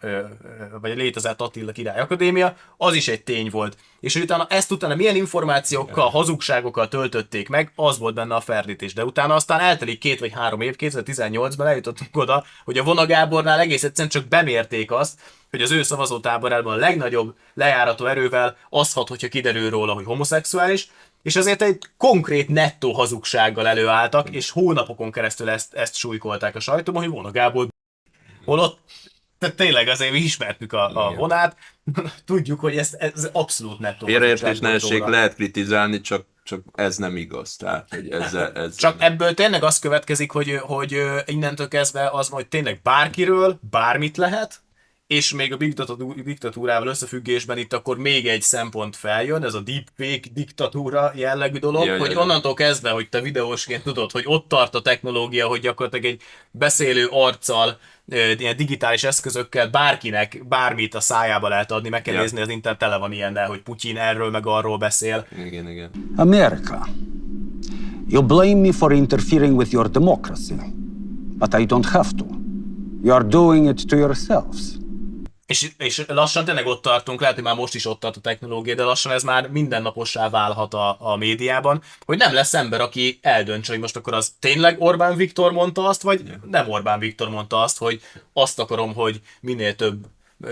[0.82, 3.78] vagy létezett Attila Király Akadémia, az is egy tény volt.
[4.00, 8.94] És hogy utána ezt utána milyen információkkal, hazugságokkal töltötték meg, az volt benne a ferdítés.
[8.94, 13.60] De utána aztán eltelik két vagy három év, 2018-ban eljutottunk oda, hogy a Vona Gábornál
[13.60, 19.08] egész egyszerűen csak bemérték azt, hogy az ő szavazótáborában a legnagyobb lejárató erővel az hat,
[19.08, 20.90] hogyha kiderül róla, hogy homoszexuális,
[21.24, 27.04] és azért egy konkrét nettó hazugsággal előálltak, és hónapokon keresztül ezt, ezt súlykolták a sajtóban,
[27.04, 27.68] hogy Vona Gábor
[28.50, 28.80] holott
[29.40, 31.58] tehát tényleg azért mi ismertük a, a vonát,
[32.26, 34.06] tudjuk, hogy ez, ez abszolút nettó.
[34.06, 37.56] Félreértés ne essék, lehet kritizálni, csak, csak ez nem igaz.
[37.56, 38.76] Tehát, hogy ezzel, ez...
[38.76, 44.60] Csak ebből tényleg az következik, hogy, hogy innentől kezdve az, hogy tényleg bárkiről bármit lehet,
[45.10, 50.30] és még a diktatú- diktatúrával összefüggésben itt akkor még egy szempont feljön, ez a deepfake
[50.34, 52.20] diktatúra jellegű dolog, Ja, hogy ja.
[52.22, 57.08] onnantól kezdve, hogy te videósként tudod, hogy ott tart a technológia, hogy gyakorlatilag egy beszélő
[57.12, 57.78] arccal,
[58.38, 62.22] ilyen digitális eszközökkel bárkinek bármit a szájába lehet adni, meg kell Ja.
[62.22, 65.28] nézni, az internet tele van ilyennel, hogy Putyin erről meg arról beszél.
[65.46, 65.90] Igen, igen.
[66.16, 66.88] America.
[68.08, 70.56] You blame me for interfering with your democracy,
[71.38, 72.26] but I don't have to.
[73.04, 74.78] You are doing it to yourselves.
[75.50, 78.76] És, és lassan tényleg ott tartunk, lehet, hogy már most is ott tart a technológia,
[78.76, 83.72] de lassan ez már mindennapossá válhat a, a médiában, hogy nem lesz ember, aki eldöntse,
[83.72, 87.78] hogy most akkor az tényleg Orbán Viktor mondta azt, vagy nem Orbán Viktor mondta azt,
[87.78, 88.02] hogy
[88.34, 90.06] azt akarom, hogy minél több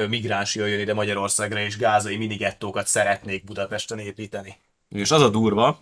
[0.10, 4.58] migráns jöjjön ide Magyarországra, és gázai minigettókat szeretnék Budapesten építeni.
[4.90, 5.80] És az a durva,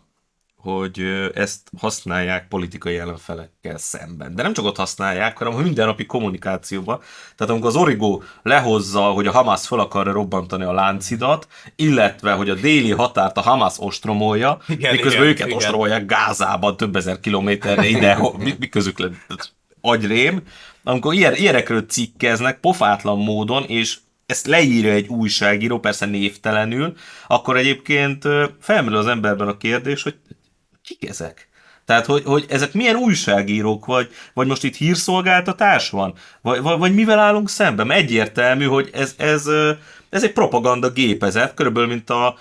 [0.65, 4.35] hogy ezt használják politikai ellenfelekkel szemben.
[4.35, 6.99] De nem csak ott használják, hanem a mindennapi kommunikációban.
[7.35, 12.49] Tehát amikor az Origo lehozza, hogy a Hamas fel akarja robbantani a láncidat, illetve, hogy
[12.49, 15.57] a déli határt a Hamas ostromolja, Igen, miközben igen, őket igen.
[15.57, 20.41] ostromolják Gázában több ezer kilométerre ide, mi, mi közük Tehát agyrém,
[20.83, 26.93] amikor ilyen, ilyenekről cikkeznek pofátlan módon, és ezt leírja egy újságíró, persze névtelenül,
[27.27, 28.23] akkor egyébként
[28.59, 30.15] felmerül az emberben a kérdés, hogy
[30.85, 31.47] kik ezek?
[31.85, 36.13] Tehát, hogy, hogy ezek milyen újságírók, vagy, vagy most itt hírszolgáltatás van?
[36.41, 37.91] Vagy, vagy, vagy mivel állunk szemben?
[37.91, 39.49] Egyértelmű, hogy ez, ez,
[40.09, 42.35] ez egy propaganda gépezet, körülbelül mint a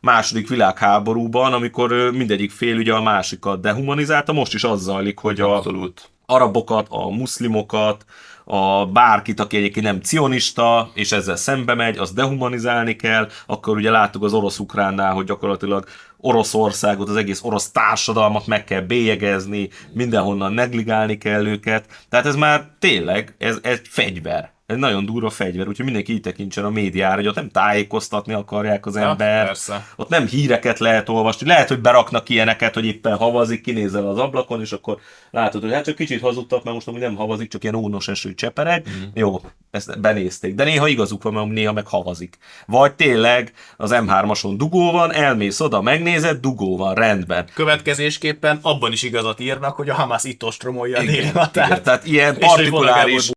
[0.00, 5.56] második világháborúban, amikor mindegyik fél ugye a másikat dehumanizálta, most is az zajlik, hogy a
[5.56, 6.10] Abszolút.
[6.26, 8.04] arabokat, a muszlimokat,
[8.50, 13.90] a bárkit, aki egyébként nem cionista, és ezzel szembe megy, azt dehumanizálni kell, akkor ugye
[13.90, 15.84] láttuk az orosz-ukránnál, hogy gyakorlatilag
[16.20, 21.86] Oroszországot, az egész orosz társadalmat meg kell bélyegezni, mindenhonnan negligálni kell őket.
[22.08, 24.57] Tehát ez már tényleg, ez egy fegyver.
[24.68, 28.86] Ez nagyon durva fegyver, úgyhogy mindenki így tekintsen a médiára, hogy ott nem tájékoztatni akarják
[28.86, 29.44] az Ja, ember.
[29.46, 29.86] persze.
[29.96, 34.60] Ott nem híreket lehet olvasni, lehet, hogy beraknak ilyeneket, hogy éppen havazik, kinézel az ablakon,
[34.60, 34.98] és akkor
[35.30, 38.34] látod, hogy hát csak kicsit hazudtak, mert most amúgy nem havazik, csak ilyen ónos eső
[38.34, 38.88] csepereg.
[38.88, 39.02] Mm.
[39.14, 40.54] Jó, ezt benézték.
[40.54, 42.38] De néha igazuk van, mert néha meg havazik.
[42.66, 47.46] Vagy tényleg az M3-ason dugó van, elmész oda, megnézed, dugó van, rendben.
[47.54, 51.82] Következésképpen abban is igazat írnak, hogy a Hamas itt ostromolja a déli határt.
[51.82, 53.30] tehát ilyen partikuláris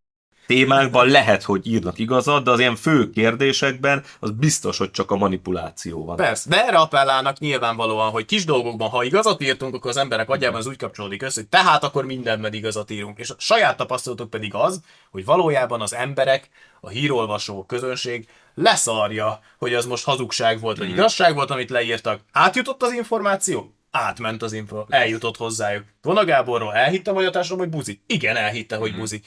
[0.51, 5.15] témákban lehet, hogy írnak igazat, de az ilyen fő kérdésekben az biztos, hogy csak a
[5.15, 6.15] manipuláció van.
[6.15, 10.59] Persze, de erre appellálnak nyilvánvalóan, hogy kis dolgokban, ha igazat írtunk, akkor az emberek agyában
[10.59, 13.19] az úgy kapcsolódik össze, hogy tehát akkor mindenben igazat írunk.
[13.19, 16.49] És a saját tapasztalatok pedig az, hogy valójában az emberek,
[16.81, 22.19] a hírolvasó közönség leszarja, hogy az most hazugság volt, vagy igazság volt, amit leírtak.
[22.31, 23.73] Átjutott az információ?
[23.91, 25.83] Átment az info, eljutott hozzájuk.
[26.01, 28.01] Vona Gáborról elhitte a társadalom, hogy buzi?
[28.05, 29.21] Igen, elhitte, hogy buzi.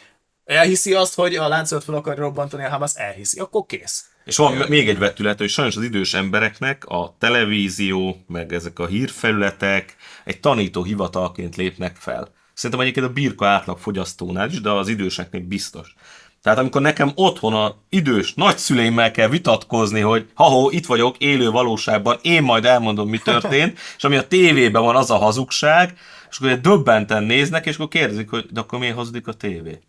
[0.45, 2.93] Elhiszi azt, hogy a láncolat fel akarja robbantani a Hamas?
[2.95, 3.41] Elhiszi.
[3.41, 4.05] Akkor kész.
[4.25, 8.87] És van még egy vetület, hogy sajnos az idős embereknek a televízió, meg ezek a
[8.87, 12.29] hírfelületek egy tanító hivatalként lépnek fel.
[12.55, 15.95] Szerintem egyébként a birka átlag fogyasztónál is, de az időseknek biztos.
[16.43, 22.19] Tehát amikor nekem otthon a idős nagyszüleimmel kell vitatkozni, hogy ha itt vagyok élő valóságban,
[22.23, 25.99] én majd elmondom, mi történt, és ami a tévében van, az a hazugság,
[26.31, 29.81] és akkor döbbenten néznek, és akkor kérdezik, hogy de akkor miért hazudik a tévé?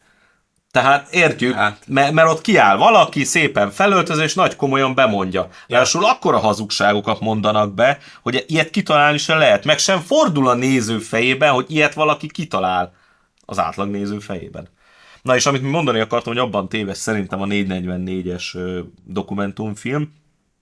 [0.75, 1.79] Tehát értjük, Hát.
[1.87, 5.47] mert, mert ott kiáll valaki, szépen felöltöz, és nagy komolyan bemondja.
[5.67, 9.65] Ráadásul akkora hazugságokat mondanak be, hogy ilyet kitalálni sem lehet.
[9.65, 12.93] Meg sem fordul a néző fejében, hogy ilyet valaki kitalál
[13.45, 14.67] az átlag néző fejében.
[15.21, 20.13] Na és amit mi mondani akartam, hogy abban téves szerintem a 444-es ö, dokumentumfilm,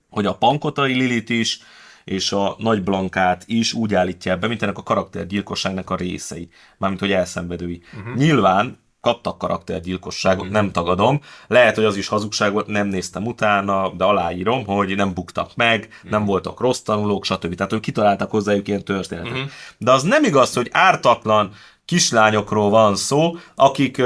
[0.09, 1.59] hogy a Pankotai Lilit is,
[2.03, 6.49] és a Nagy Blankát is úgy állítják be, mint ennek a karaktergyilkosságnak a részei.
[6.77, 7.81] Mármint, hogy elszenvedői.
[7.97, 8.15] Uh-huh.
[8.15, 10.53] Nyilván kaptak karaktergyilkosságot, uh-huh.
[10.53, 11.21] nem tagadom.
[11.47, 15.87] Lehet, hogy az is hazugság volt, nem néztem utána, de aláírom, hogy nem buktak meg,
[16.03, 17.55] nem voltak rossz tanulók, stb.
[17.55, 19.31] Tehát, hogy kitaláltak hozzájuk ilyen történetet.
[19.31, 19.49] Uh-huh.
[19.77, 21.51] De az nem igaz, hogy ártatlan
[21.85, 24.01] kislányokról van szó, akik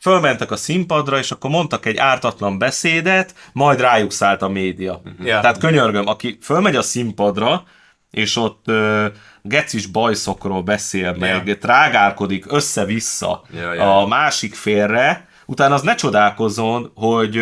[0.00, 5.00] fölmentek a színpadra, és akkor mondtak egy ártatlan beszédet, majd rájuk szállt a média.
[5.24, 5.40] Ja.
[5.40, 7.64] Tehát könyörgöm, aki fölmegy a színpadra,
[8.10, 8.64] és ott
[9.48, 14.00] gecis bajszokról beszél, meg trágárkodik össze-vissza Ja, ja.
[14.00, 17.40] a másik félre, utána az ne csodálkozzon, hogy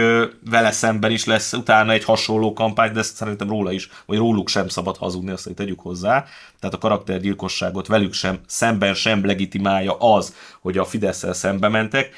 [0.51, 4.49] vele szemben is lesz utána egy hasonló kampány, de ezt szerintem róla is, vagy róluk
[4.49, 6.25] sem szabad hazudni, azt tegyük hozzá.
[6.65, 12.15] Tehát a karaktergyilkosságot velük sem, szemben sem legitimálja az, hogy a fidesz szembe mentek,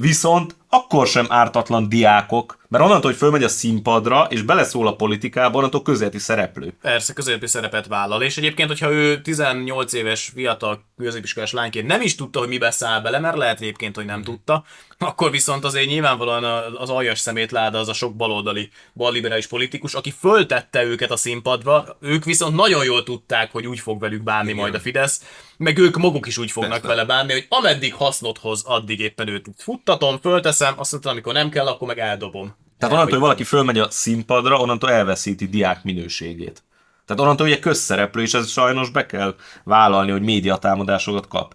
[0.00, 5.58] viszont akkor sem ártatlan diákok, mert onnantól, hogy fölmegy a színpadra, és beleszól a politikába,
[5.58, 6.72] onnantól közéleti szereplő.
[6.82, 12.14] Persze, középi szerepet vállal, és egyébként, hogyha ő 18 éves fiatal középiskolás lányként nem is
[12.14, 14.64] tudta, hogy mibe száll bele, mert lehet egyébként, hogy nem tudta,
[14.98, 16.44] akkor viszont azért nyilvánvalóan
[16.78, 22.24] az aljas szemétláda az a sok baloldali, balliberális politikus, aki föltette őket a színpadra, ők
[22.24, 25.22] viszont nagyon jól tudták, hogy úgy fog velük bánni majd a Fidesz,
[25.56, 26.86] meg ők maguk is úgy fognak Persze.
[26.86, 31.48] vele bánni, hogy ameddig hasznot hoz, addig éppen őt futtatom, fölteszem, azt mondtam, amikor nem
[31.48, 32.56] kell, akkor meg eldobom.
[32.78, 36.62] Tehát onnantól, hogy valaki fölmegy a színpadra, onnantól elveszíti diák minőségét.
[37.06, 41.54] Tehát onnantól ugye közszereplő, és ez sajnos be kell vállalni, hogy médiatámadásokat kap.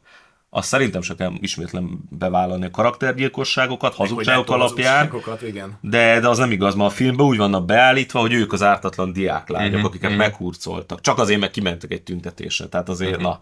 [0.55, 5.77] Azt szerintem se kell ismétlen bevállalni a karaktergyilkosságokat, hazugságok alapján, igen.
[5.81, 9.13] de, de az nem igaz, ma a filmben úgy vannak beállítva, hogy ők az ártatlan
[9.13, 11.01] diáklányok, Mhm, akiket meghurcoltak.
[11.01, 12.65] Csak azért, meg kimentek egy tüntetésre.
[12.65, 13.21] Tehát azért, Mhm.
[13.21, 13.41] na,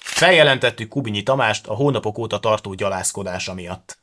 [0.00, 3.98] Feljelentettük Kubinyi Tamást a hónapok óta tartó gyalászkodása miatt.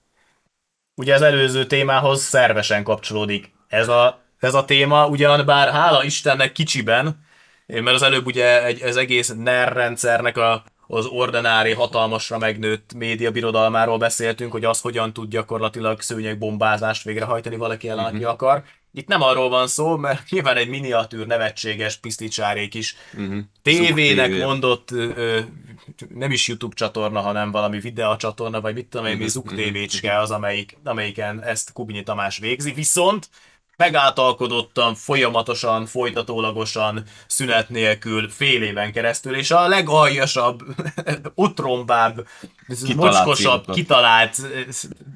[0.95, 6.51] Ugye az előző témához szervesen kapcsolódik ez a, ez a téma, ugyan bár hála Istennek
[6.51, 7.25] kicsiben,
[7.65, 13.32] mert az előbb ugye egy, az egész NER rendszernek a, az ordinári hatalmasra megnőtt média
[13.32, 18.63] birodalmáról beszéltünk, hogy az hogyan tud gyakorlatilag szőnyegbombázást végrehajtani valaki ellen, aki akar.
[18.93, 23.38] Itt nem arról van szó, mert nyilván egy miniatűr nevetséges piszticsárék is Mhm.
[23.62, 25.39] tévének Zug mondott, ö,
[26.10, 30.32] nem is YouTube csatorna, hanem valami videócsatorna, vagy mit tudom én, mi Zug TV-cske az,
[30.32, 33.30] amelyik, amelyiken ezt Kubinyi Tamás végzi, viszont
[33.77, 40.63] megáltalkodottan, folyamatosan, folytatólagosan, szünet nélkül, fél éven keresztül, és a legaljasabb,
[41.35, 42.27] otrombább,
[42.95, 44.35] mocskosabb, kitalált,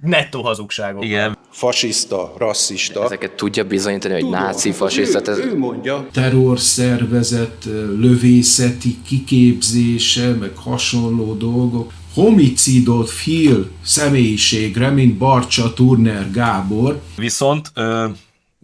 [0.01, 1.03] nettó hazugságok.
[1.03, 3.03] igen, fasiszta, rasszista.
[3.03, 6.07] Ezeket tudja bizonyítani, hogy náci, fasiszta, ez, Ő mondja.
[6.11, 7.63] terrorszervezet
[7.97, 11.91] lövészeti kiképzése, meg hasonló dolgok.
[12.13, 18.07] Homicidot fil személyiségre, mint Barcsa Turner Gábor, Viszont ö,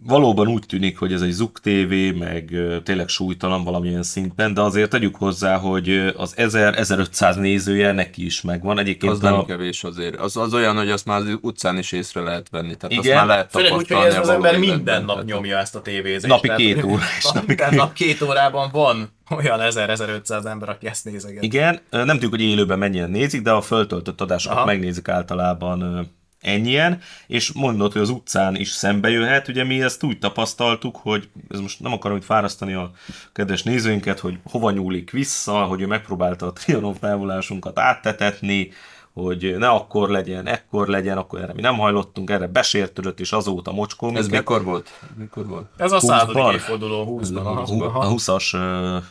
[0.06, 4.90] valóban úgy tűnik, hogy ez egy Zug TV, meg tényleg súlytalan valamilyen szinten, de azért
[4.90, 8.78] tegyük hozzá, hogy az 1000-1500 nézője neki is megvan.
[8.78, 10.16] Egyébként Az a, nem kevés azért.
[10.16, 12.76] Az, az olyan, hogy azt már az utcán is észre lehet venni.
[12.76, 13.16] Tehát azt Igen.
[13.16, 16.26] már lehet Főleg úgy, hogy ez a az ember minden nap nyomja ezt a tévézést.
[16.26, 21.04] Napi Tehát- két órás, napi Minden nap két órában van olyan 1000-1500 ember, aki ezt
[21.04, 21.42] nézeget.
[21.42, 24.66] Igen, nem tudjuk, hogy élőben mennyien nézik, de a föltöltött adásokat Aha.
[24.66, 26.08] megnézik általában
[26.40, 31.28] ennyien, és mondod, hogy az utcán is szembe jöhet, ugye mi ezt úgy tapasztaltuk, hogy
[31.50, 32.90] ez most nem akarom itt fárasztani a
[33.32, 38.70] kedves nézőinket, hogy hova nyúlik vissza, hogy ő megpróbálta a trianon felvolásunkat áttetetni,
[39.12, 43.72] hogy ne akkor legyen, ekkor legyen, akkor erre mi nem hajlottunk, erre besértődött, és azóta
[43.72, 44.38] mocskol Ez minket.
[44.38, 44.90] mikor volt?
[45.16, 45.66] Mikor volt?
[45.76, 46.52] Ez a századik 20-ban.
[46.52, 47.36] évforduló 20-ban.
[47.44, 47.66] aha.
[47.66, 47.98] Hu- aha.
[47.98, 48.54] a 20-as
[48.96, 49.02] uh,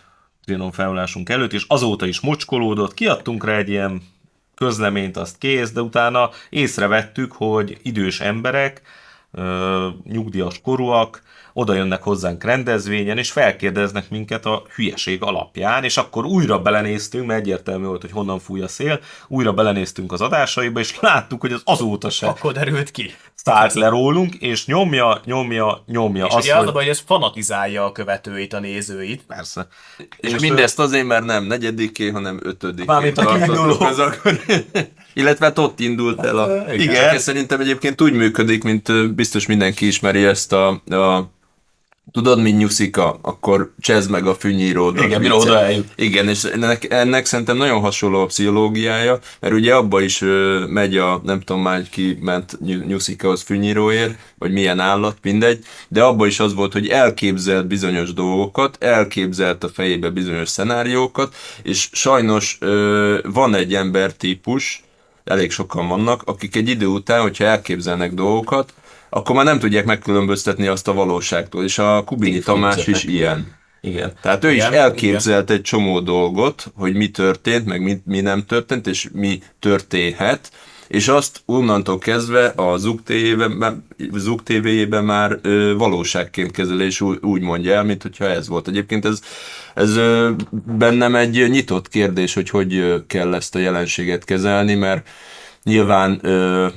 [0.46, 4.02] trianon felvonásunk előtt, és azóta is mocskolódott, kiadtunk rá egy ilyen
[4.58, 8.82] közleményt, azt kész, de utána észrevettük, hogy idős emberek,
[10.04, 11.22] nyugdíjas korúak,
[11.58, 17.40] oda jönnek hozzánk rendezvényen, és felkérdeznek minket a hülyeség alapján, és akkor újra belenéztünk, mert
[17.40, 21.62] egyértelmű volt, hogy honnan fúj a szél, újra belenéztünk az adásaiba, és láttuk, hogy az
[21.64, 23.16] azóta se Akkor derült ki.
[23.36, 26.26] szállt le rólunk, és nyomja, nyomja, nyomja.
[26.26, 29.24] És azt, ugye az a baj, hogy ez fanatizálja a követőit, a nézőit.
[29.28, 29.68] Persze.
[30.18, 32.86] És mindezt azért, mert nem negyediké, hanem ötödiké.
[32.86, 33.78] Mármint a kiinduló.
[35.14, 36.74] Illetve hát ott indult el a...
[36.74, 37.10] Igen.
[37.10, 41.36] Ez szerintem egyébként úgy működik, mint biztos mindenki ismeri ezt a, a
[42.12, 45.06] Tudod, mint nyuszika, akkor csezd meg a fűnyíródat.
[45.06, 45.88] Igen, mire oda eljut.
[45.96, 50.98] Igen, és ennek, ennek szerintem nagyon hasonló a pszichológiája, mert ugye abba is ö, megy
[50.98, 56.26] a, nem tudom már ki ment ny- nyuszikahoz fűnyíróért, vagy milyen állat, mindegy, de abba
[56.26, 63.18] is az volt, hogy elképzelt bizonyos dolgokat, elképzelt a fejébe bizonyos szenáriókat, és sajnos ö,
[63.24, 64.84] van egy embertípus,
[65.24, 68.74] elég sokan vannak, akik egy idő után, hogyha elképzelnek dolgokat,
[69.10, 73.56] akkor már nem tudják megkülönböztetni azt a valóságtól, és a Kubini Tamás is ilyen.
[73.82, 74.14] Igen.
[74.22, 78.44] Tehát ő Igen, is elképzelt egy csomó dolgot, hogy mi történt, meg mi, mi nem
[78.46, 80.52] történt, és mi történhet,
[80.88, 84.42] és azt onnantól kezdve a Zug TV-ben, Zug
[85.04, 88.68] már ö, valóságként kezel, és úgy, úgy mondja el, mint hogyha ez volt.
[88.68, 89.20] Egyébként ez,
[89.74, 90.32] ez ö,
[90.78, 95.08] bennem egy nyitott kérdés, hogy hogy kell ezt a jelenséget kezelni, mert
[95.68, 96.68] Nyilván, ö,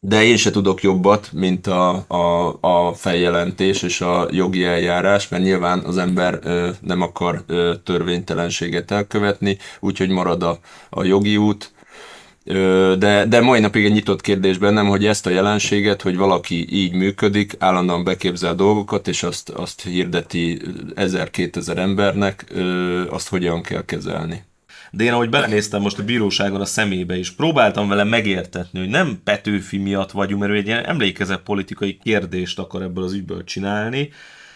[0.00, 5.42] de én se tudok jobbat, mint a, a, a feljelentés és a jogi eljárás, mert
[5.42, 10.58] nyilván az ember ö, nem akar ö, törvénytelenséget elkövetni, úgyhogy marad a,
[10.90, 11.72] a jogi út.
[12.44, 16.66] Ö, De, de mai napig egy nyitott kérdés bennem, hogy ezt a jelenséget, hogy valaki
[16.70, 20.62] így működik, állandóan beképzel dolgokat, és azt, azt hirdeti
[20.94, 24.42] ezer-kétezer embernek, ö, azt hogyan kell kezelni.
[24.90, 29.20] De én ahogy belenéztem most a bíróságon a szemébe is, próbáltam vele megértetni, hogy nem
[29.24, 34.10] Petőfi miatt vagyunk, mert ő egy ilyen emlékezett politikai kérdést akar ebből az ügyből csinálni,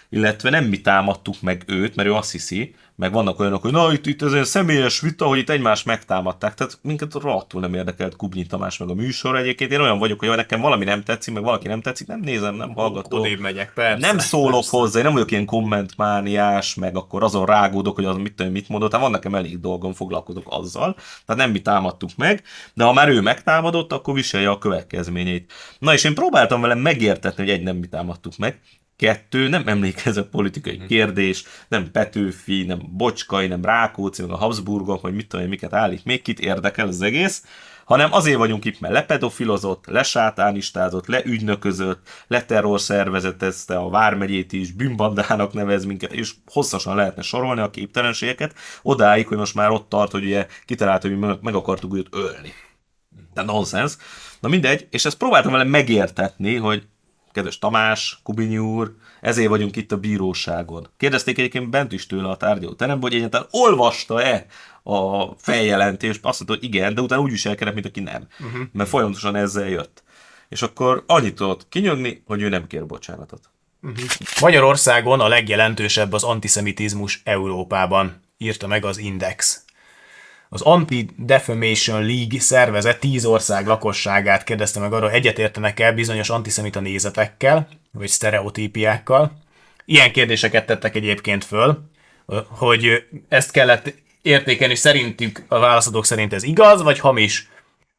[0.09, 3.93] illetve nem mi támadtuk meg őt, mert ő azt hiszi, meg vannak olyanok, hogy na
[3.93, 6.55] itt, itt ez egy személyes vita, hogy itt egymást megtámadták.
[6.55, 9.73] Tehát minket rohadtul nem érdekelt Kubnyi Tamás meg a műsor egyébként.
[9.73, 12.55] Én olyan vagyok, hogy ha nekem valami nem tetszik, meg valaki nem tetszik, nem nézem,
[12.55, 13.21] nem hallgatom.
[13.21, 14.07] Odébb megyek, persze.
[14.07, 14.77] Nem szólok persze.
[14.77, 18.69] hozzá, én nem vagyok ilyen kommentmániás, meg akkor azon rágódok, hogy az mit, tudom, mit
[18.69, 20.95] mondott, hát van nekem elég dolgom, foglalkozok azzal,
[21.27, 22.43] tehát nem mi támadtuk meg,
[22.75, 25.53] de ha már ő megtámadott, akkor viselje a következményeit.
[25.79, 28.61] Na és én próbáltam vele megértetni, hogy egy nem mi támadtuk meg,
[29.03, 35.15] kettő, nem emlékezett politikai kérdés, nem Petőfi, nem Bocskai, nem Rákóczi, meg a Habsburgok, vagy
[35.15, 37.45] mit tudom én, miket állít, még kit érdekel az egész,
[37.85, 46.13] hanem azért vagyunk itt, mert lepedofilozott, lesátánistázott, leügynöközött, leterrorszervezetezte a Vármegyét is, bűnbandának nevez minket,
[46.13, 51.09] és hosszasan lehetne sorolni a képtelenségeket, odáig, hogy most már ott tart, hogy ugye kitalálta,
[51.09, 52.53] hogy mi meg- meg akartuk őt ölni.
[53.35, 53.97] De nonsens.
[54.41, 56.83] Na mindegy, és ezt próbáltam vele megértetni, hogy
[57.33, 60.89] kedves Tamás, Kubinyi úr, ezért vagyunk itt a bíróságon.
[60.97, 64.47] Kérdezték egyébként bent is tőle a tárgyaló teremben, hogy egyáltalán olvasta-e
[64.83, 68.27] a feljelentést, azt mondta, hogy igen, de utána úgy viselkedett, mint aki nem.
[68.41, 68.63] Uh-huh.
[68.73, 70.03] Mert folyamatosan ezzel jött.
[70.49, 73.51] És akkor annyit tudott kinyögni, hogy ő nem kér bocsánatot.
[74.41, 79.65] Magyarországon a legjelentősebb az antiszemitizmus Európában, írta meg az Index.
[80.55, 87.69] Az Anti-Defamation League szervezet 10 ország lakosságát kérdezte meg arra, egyetértenek el bizonyos antiszemita nézetekkel,
[87.93, 89.33] vagy sztereotípiákkal.
[89.85, 91.91] Ilyen kérdéseket tettek egyébként föl,
[92.49, 97.49] hogy ezt kellett értékelni, szerintük a válaszadók szerint ez igaz, vagy hamis.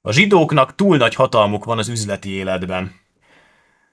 [0.01, 2.99] A zsidóknak túl nagy hatalmuk van az üzleti életben.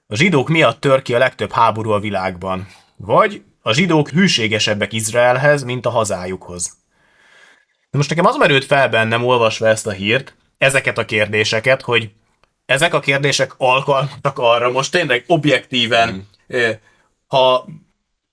[0.07, 2.67] A zsidók miatt tör ki a legtöbb háború a világban.
[2.95, 6.79] Vagy a zsidók hűségesebbek Izraelhez, mint a hazájukhoz.
[7.91, 12.09] De most nekem az merült fel bennem, olvasva ezt a hírt, ezeket a kérdéseket, hogy
[12.65, 16.77] ezek a kérdések alkalmasak arra, most tényleg objektíven, eh,
[17.27, 17.65] ha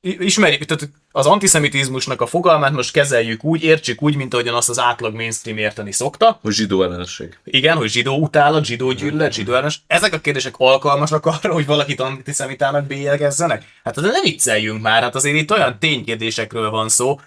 [0.01, 4.79] ismerjük, tehát az antiszemitizmusnak a fogalmát most kezeljük úgy, értsük úgy, mint ahogyan azt az
[4.79, 6.39] átlag mainstream érteni szokta.
[6.43, 7.39] Hogy zsidó ellenesség.
[7.45, 9.83] Igen, hogy zsidó utálat, zsidó gyűlölet, zsidó ellenes.
[9.87, 13.65] Ezek a kérdések alkalmasak arra, hogy valakit antiszemitának bélyegezzenek?
[13.85, 17.21] Hát azért ne vicceljünk már, hát azért itt olyan ténykérdésekről van szó,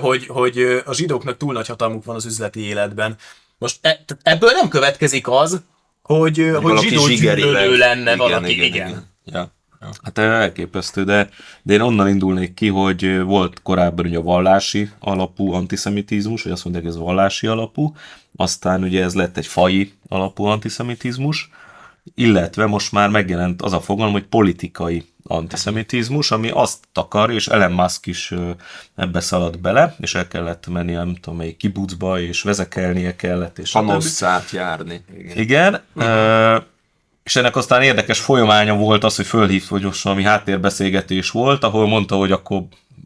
[0.00, 3.16] hogy, hogy a zsidóknak túl nagy hatalmuk van az üzleti életben.
[3.58, 5.62] Most e, ebből nem következik az,
[6.02, 8.52] hogy, hogy Valaki zsidó gyűlölő lenne Igen, valaki.
[8.52, 9.06] igen, Igen, igen.
[9.24, 9.52] Ja.
[9.80, 9.90] ja.
[10.02, 11.28] Hát elképesztő, de,
[11.62, 16.64] de én onnan indulnék ki, hogy volt korábban ugye a vallási alapú antiszemitizmus, vagy azt
[16.64, 17.94] mondják, hogy ez vallási alapú,
[18.36, 21.50] aztán ugye ez lett egy faji alapú antiszemitizmus,
[22.14, 27.72] illetve most már megjelent az a fogalom, hogy politikai antiszemitizmus, ami azt akar, és Elon
[27.72, 28.32] Musk is
[28.94, 33.70] ebbe szaladt bele, és el kellett menni, nem tudom, egy kibucba, és vezekelnie kellett, és.
[33.70, 35.04] Panosszát járni.
[35.18, 35.36] Igen.
[35.36, 35.82] Igen,
[37.22, 41.86] és ennek aztán érdekes folyamánya volt az, hogy fölhívt, hogy most valami háttérbeszélgetés volt, ahol
[41.86, 42.62] mondta, hogy akkor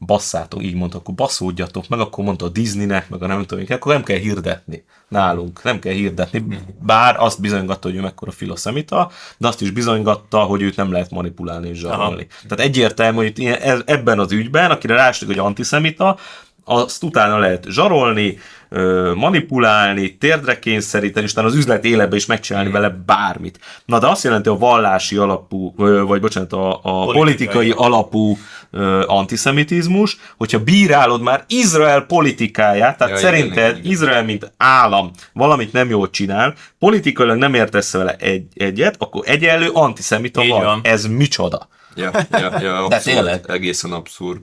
[0.06, 3.92] basszátok, így mondta, akkor basszódjatok meg, akkor mondta a Disneynek, meg a nem tudom, akkor
[3.92, 6.44] nem kell hirdetni nálunk, nem kell hirdetni,
[6.82, 11.10] bár azt bizonygatta, hogy ő mekkora filoszemita, de azt is bizonygatta, hogy őt nem lehet
[11.10, 12.26] manipulálni és zsarolni.
[12.48, 16.16] Tehát egyértelmű, hogy ilyen- ebben az ügyben, akire rástik, hogy antiszemita,
[16.64, 18.38] azt utána lehet zsarolni,
[18.70, 23.60] ö, manipulálni, térdre kényszeríteni, és az üzlet életbe is megcsinálni vele bármit.
[23.84, 28.38] Na de azt jelenti a vallási alapú, ö, vagy bocsánat, a, a politikai, politikai alapú
[28.70, 33.92] ö, antiszemitizmus, hogyha bírálod már Izrael politikáját, tehát Ja, ja, igen, szerinted igen, igen.
[33.92, 39.70] Izrael, mint állam valamit nem jól csinál, politikailag nem értesz vele egy, egyet, akkor egyenlő
[39.72, 40.48] antiszemita vagy.
[40.62, 40.80] van.
[40.82, 41.68] Ez micsoda?
[41.94, 43.44] Ja, ja, ja, abszurd, tényleg.
[43.48, 44.40] egészen abszurd.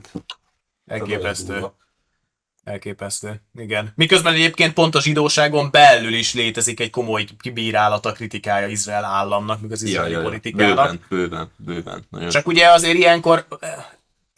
[0.86, 1.64] Elképesztő.
[2.68, 3.40] Elképesztő.
[3.58, 3.92] Igen.
[3.94, 9.72] Miközben egyébként pont a zsidóságon belül is létezik egy komoly kibírálata, kritikája Izrael államnak, meg
[9.72, 10.24] az izraeli ja, ja.
[10.24, 10.74] politikának.
[10.74, 12.06] Bőven, bőven, bőven.
[12.10, 13.46] Nagyon Csak ugye azért ilyenkor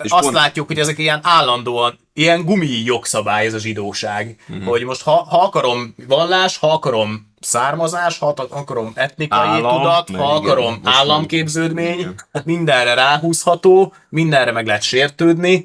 [0.03, 4.37] És azt pont- látjuk, hogy ezek ilyen állandóan, ilyen gumi jogszabály ez a zsidóság.
[4.49, 4.65] Uh-huh.
[4.67, 10.15] Hogy most ha, ha akarom vallás, ha akarom származás, ha akarom etnikai Állam, tudat, ha
[10.15, 12.15] igen, akarom már- államképződmény, igen.
[12.45, 15.65] mindenre ráhúzható, mindenre meg lehet sértődni,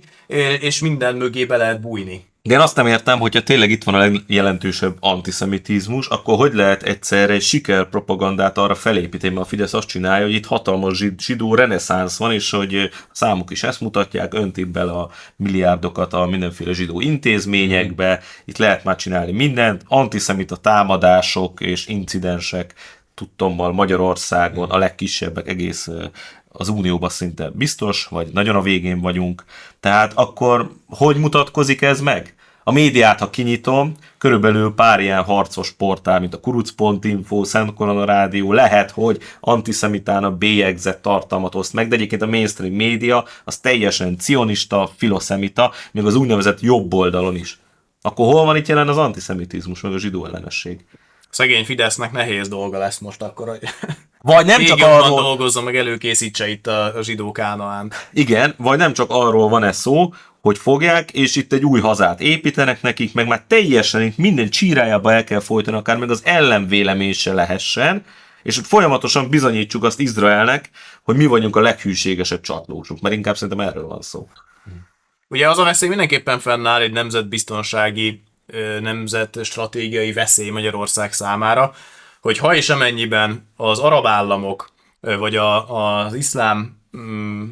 [0.60, 2.34] és minden mögé be lehet bújni.
[2.46, 6.84] De én azt nem értem, hogyha tényleg itt van a legjelentősebb antiszemitizmus, akkor hogy lehet
[6.84, 11.56] egyszerre egy sikerpropagandát arra felépíteni, mert a Fidesz azt csinálja, hogy itt hatalmas zsid- zsidó
[11.56, 16.74] reneszánsz van, és hogy a számok is ezt mutatják, öntik bele a milliárdokat a mindenféle
[16.74, 22.74] zsidó intézményekbe, itt lehet már csinálni mindent, antiszemita támadások és incidensek
[23.14, 25.90] tudtommal Magyarországon a legkisebbek egész
[26.58, 29.44] az Unióban szinte biztos, vagy nagyon a végén vagyunk.
[29.80, 32.36] Tehát akkor hogy mutatkozik ez meg?
[32.68, 38.54] A médiát, ha kinyitom, körülbelül pár ilyen harcos portál, mint a kuruc.info, Szent Korona Rádió,
[38.54, 44.90] lehet, hogy antiszemitának bélyegzett tartalmat oszt meg, de egyébként a mainstream média az teljesen cionista,
[44.98, 47.60] filoszemita, még az úgynevezett jobb oldalon is.
[48.02, 50.86] Akkor hol van itt jelen az antiszemitizmus, meg a zsidó ellenesség?
[51.36, 53.60] Szegény Fidesznek nehéz dolga lesz most akkor, hogy
[54.22, 57.92] Vagy nem még csak arról, dolgozzon, meg előkészítse itt a, zsidó kánaán.
[58.14, 62.22] Igen, vagy nem csak arról van ez szó, hogy fogják, és itt egy új hazát
[62.22, 67.14] építenek nekik, meg már teljesen itt minden csírájába el kell folytani, akár meg az ellenvélemény
[67.14, 68.06] se lehessen,
[68.44, 70.70] és ott folyamatosan bizonyítsuk azt Izraelnek,
[71.04, 74.28] hogy mi vagyunk a leghűségesebb csatlósuk, mert inkább szerintem erről van szó.
[75.28, 81.74] Ugye az a veszély mindenképpen fennáll egy nemzetbiztonsági, ö, nemzetstratégiai veszély Magyarország számára,
[82.22, 87.48] hogy ha és amennyiben az arab államok, vagy a, az iszlám, mm,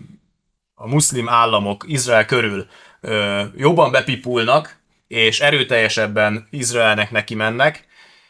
[0.76, 2.68] a muszlim államok Izrael körül
[3.56, 4.78] jobban bepipulnak,
[5.08, 7.88] és erőteljesebben Izraelnek neki mennek,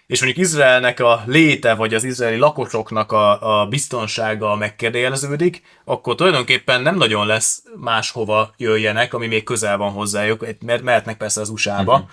[0.07, 6.81] és mondjuk Izraelnek a léte, vagy az izraeli lakosoknak a, a biztonsága megkérdőjeleződik, akkor tulajdonképpen
[6.81, 12.09] nem nagyon lesz máshova jöjjenek, ami még közel van hozzájuk, mert mehetnek persze az USA-ba.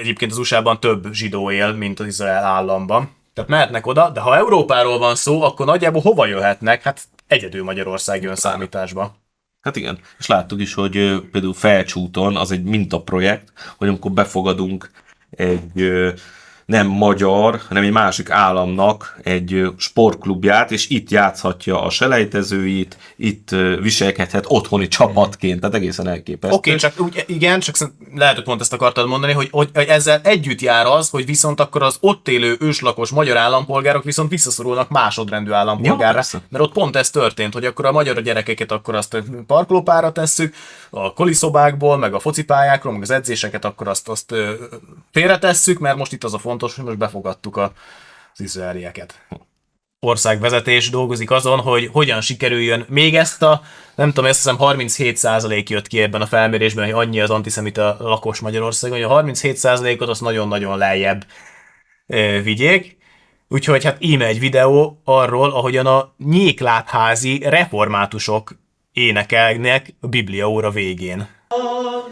[0.00, 3.10] Egyébként az USA-ban több zsidó él, mint az Izrael államban.
[3.34, 6.82] Tehát mehetnek oda, de ha Európáról van szó, akkor nagyjából hova jöhetnek?
[6.82, 9.14] Hát egyedül Magyarország jön számításba.
[9.60, 10.92] Hát igen, és láttuk is, hogy
[11.30, 14.90] például Felcsúton az egy mintaprojekt, hogy amikor befogadunk
[15.30, 15.92] egy
[16.72, 23.48] nem magyar, hanem egy másik államnak egy sportklubját, és itt játszhatja a selejtezőit, itt
[23.80, 26.56] viselkedhet otthoni csapatként, tehát egészen elképesztő.
[26.56, 27.76] Oké, okay, csak úgy, igen, csak
[28.14, 31.82] lehet, hogy pont ezt akartad mondani, hogy, hogy ezzel együtt jár az, hogy viszont akkor
[31.82, 36.14] az ott élő őslakos magyar állampolgárok viszont visszaszorulnak másodrendű Ja, állampolgárra.
[36.14, 36.40] persze.
[36.48, 40.54] mert ott pont ez történt, hogy akkor a magyar gyerekeket akkor azt parkolópára tesszük,
[40.90, 44.34] a koliszobákból, meg a focipályákról, meg az edzéseket akkor azt, azt
[45.10, 47.72] félretesszük, mert most itt az a fontos, hogy most befogadtuk a,
[48.32, 49.26] az izraelieket
[50.00, 53.62] országvezetés dolgozik azon, hogy hogyan sikerüljön még ezt a,
[53.94, 58.40] nem tudom, ezt hiszem 37% jött ki ebben a felmérésben, hogy annyi az antiszemita lakos
[58.40, 61.24] Magyarországon, hogy a 37%-ot azt nagyon-nagyon lejjebb
[62.42, 62.96] vigyék.
[63.48, 68.56] Úgyhogy hát íme egy videó arról, ahogyan a nyéklátházi reformátusok
[68.92, 71.28] énekelnek a Biblia óra végén.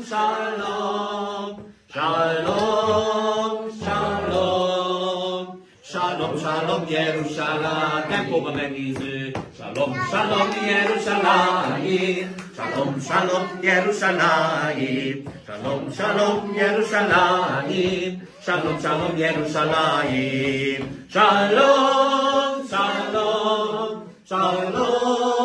[0.07, 8.09] Shalom, shalom, shalom, shalom, shalom, Yerushalayim.
[8.09, 9.33] Tempóban megnéző.
[9.59, 12.35] Shalom, shalom, Yerushalayim.
[12.57, 15.25] Shalom, shalom, Yerushalayim.
[15.47, 18.23] Shalom, shalom, Yerushalayim.
[18.45, 20.83] Shalom, shalom, Yerushalayim.
[21.11, 23.91] Shalom, shalom,
[24.29, 25.40] shalom.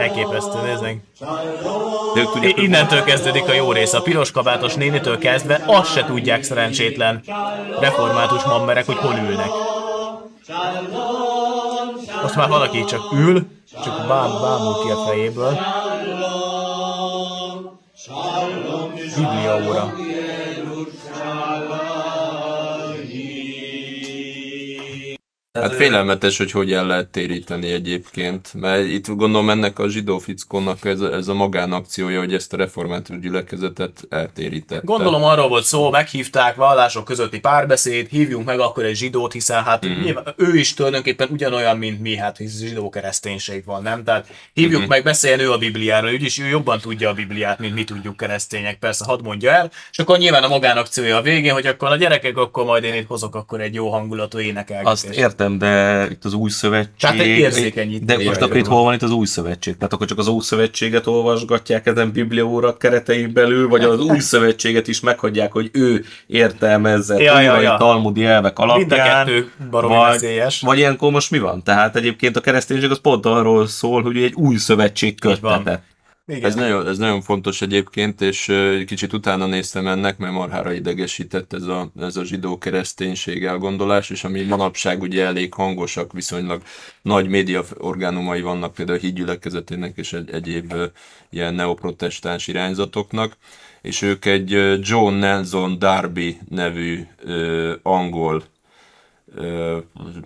[0.00, 0.58] Elképesztő,
[2.14, 3.92] tudják, I- innentől kezdődik a jó rész.
[3.92, 7.22] A piros kabátos nénitől kezdve azt se tudják szerencsétlen
[7.80, 9.50] református mammerek, hogy hol ülnek.
[12.22, 13.46] Most már valaki csak ül,
[13.84, 15.58] csak bám, bámul ki a fejéből.
[19.16, 19.94] Biblia óra.
[25.52, 30.84] Hát félelmetes, hogy hogy el lehet téríteni egyébként, mert itt gondolom ennek a zsidó fickónak
[30.84, 34.82] ez, a- ez a magánakciója, hogy ezt a református gyülekezetet eltérítette.
[34.84, 39.86] Gondolom arról volt szó, meghívták vallások közötti párbeszéd, hívjunk meg akkor egy zsidót, hiszen hát
[39.86, 40.02] mm.
[40.02, 44.04] nyilván, ő is tulajdonképpen ugyanolyan, mint mi, hát hisz zsidó kereszténység van, nem?
[44.04, 44.88] Tehát hívjuk mm.
[44.88, 48.78] meg, beszéljen ő a Bibliáról, úgyis ő jobban tudja a Bibliát, mint mi tudjuk keresztények,
[48.78, 52.36] persze, hadd mondja el, és akkor nyilván a magánakciója a végén, hogy akkor a gyerekek,
[52.36, 55.04] akkor majd én itt hozok akkor egy jó hangulatú énekelgetést.
[55.04, 56.90] Azt értem, de itt az új szövetség...
[56.98, 59.76] Tehát egy érzékenyítő De most akkor itt hol van itt az új szövetség?
[59.76, 64.18] Tehát akkor csak az új szövetséget olvasgatják ezen Biblia óra keretein belül, vagy az új
[64.18, 67.76] szövetséget is meghagyják, hogy ő értelmezze Ja, ja, ja.
[67.76, 69.24] talmudi elvek Mind a alapján.
[69.26, 70.60] kettő baromi vagy, veszélyes.
[70.60, 71.62] vagy ilyenkor most mi van?
[71.62, 75.82] Tehát egyébként a kereszténység az pont arról szól, hogy egy új szövetség köttetett.
[76.30, 76.44] Igen.
[76.44, 78.52] Ez nagyon, ez nagyon fontos egyébként, és
[78.86, 84.24] kicsit utána néztem ennek, mert marhára idegesített ez a, ez a zsidó kereszténység elgondolás, és
[84.24, 86.62] ami manapság ugye elég hangosak, viszonylag
[87.02, 90.74] nagy média orgánumai vannak, például a hídgyülekezetének és egy, egyéb
[91.30, 93.36] ilyen neoprotestáns irányzatoknak,
[93.82, 94.50] és ők egy
[94.80, 98.42] John Nelson Darby nevű ö, angol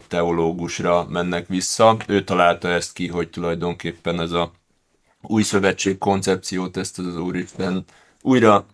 [0.08, 1.96] teológusra mennek vissza.
[2.06, 4.52] Ő találta ezt ki, hogy tulajdonképpen ez a
[5.26, 7.84] új szövetség koncepciót ezt az Úristen
[8.22, 8.66] újra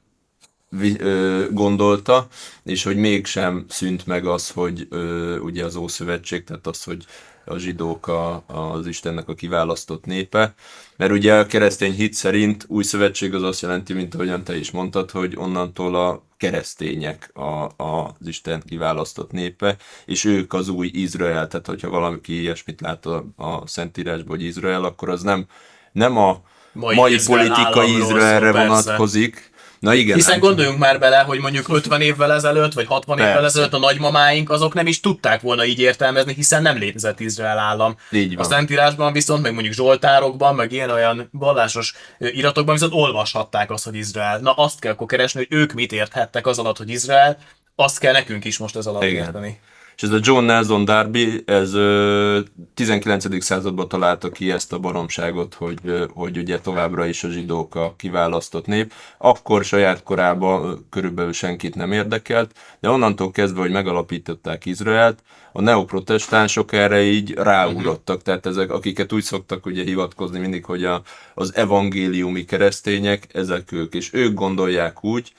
[1.50, 2.26] gondolta,
[2.62, 7.06] és hogy mégsem szűnt meg az, hogy ö, ugye az Ószövetség, tehát az, hogy
[7.44, 10.54] a zsidók a, az Istennek a kiválasztott népe,
[10.96, 14.70] mert ugye a keresztény hit szerint új szövetség az azt jelenti, mint ahogyan te is
[14.70, 20.90] mondtad, hogy onnantól a keresztények a, a, az Isten kiválasztott népe, és ők az új
[20.92, 25.46] Izrael, tehát hogyha valaki ilyesmit lát a, a Szentírásban, hogy Izrael, akkor az nem,
[25.92, 26.40] nem a
[26.72, 29.50] Mai mai, Izrael politikai Izraelre vonatkozik.
[29.80, 30.14] Na igen.
[30.16, 33.46] Hiszen hát- gondoljunk már bele, hogy mondjuk 50 évvel ezelőtt, vagy 60 évvel Persze.
[33.46, 37.96] ezelőtt a nagymamáink azok nem is tudták volna így értelmezni, hiszen nem létezett Izrael állam.
[38.10, 38.44] Így A van.
[38.44, 44.38] Szentírásban viszont, meg mondjuk Zsoltárokban, meg ilyen-olyan vallásos iratokban viszont olvashatták azt, hogy Izrael.
[44.38, 47.38] Na azt kell akkor keresni, hogy ők mit érthettek az alatt, hogy Izrael,
[47.74, 49.24] azt kell nekünk is most ez alatt Igen.
[49.24, 49.60] érteni.
[50.00, 52.40] És ez a John Nelson Darby, ez ö,
[52.74, 53.44] 19.
[53.44, 55.80] században találta ki ezt a baromságot, hogy,
[56.14, 58.92] hogy ugye továbbra is a zsidók a kiválasztott nép.
[59.18, 65.22] Akkor saját korában körülbelül senkit nem érdekelt, de onnantól kezdve, hogy megalapították Izraelt,
[65.52, 71.02] a neoprotestánsok erre így ráugrottak, tehát ezek, akiket úgy szoktak ugye hivatkozni mindig, hogy a,
[71.34, 75.32] az evangéliumi keresztények, ezek ők, és ők gondolják úgy,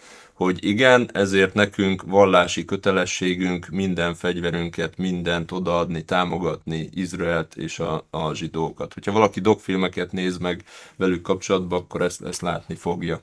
[0.43, 8.33] hogy igen, ezért nekünk vallási kötelességünk minden fegyverünket, mindent odaadni, támogatni Izraelt és a, a
[8.33, 8.93] zsidókat.
[8.93, 10.63] Hogyha valaki dokfilmeket néz meg
[10.95, 13.21] velük kapcsolatban, akkor ezt, ezt látni fogja.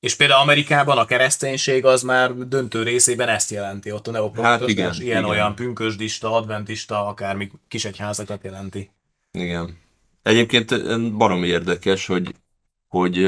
[0.00, 4.68] És például Amerikában a kereszténység az már döntő részében ezt jelenti, ott a neoprotestáns, Hát
[4.68, 5.24] igen, ilyen igen.
[5.24, 8.90] olyan pünkösdista, adventista, akármi kisegyházakat jelenti.
[9.30, 9.78] Igen.
[10.22, 12.34] Egyébként ö, baromi érdekes, hogy,
[12.88, 13.18] hogy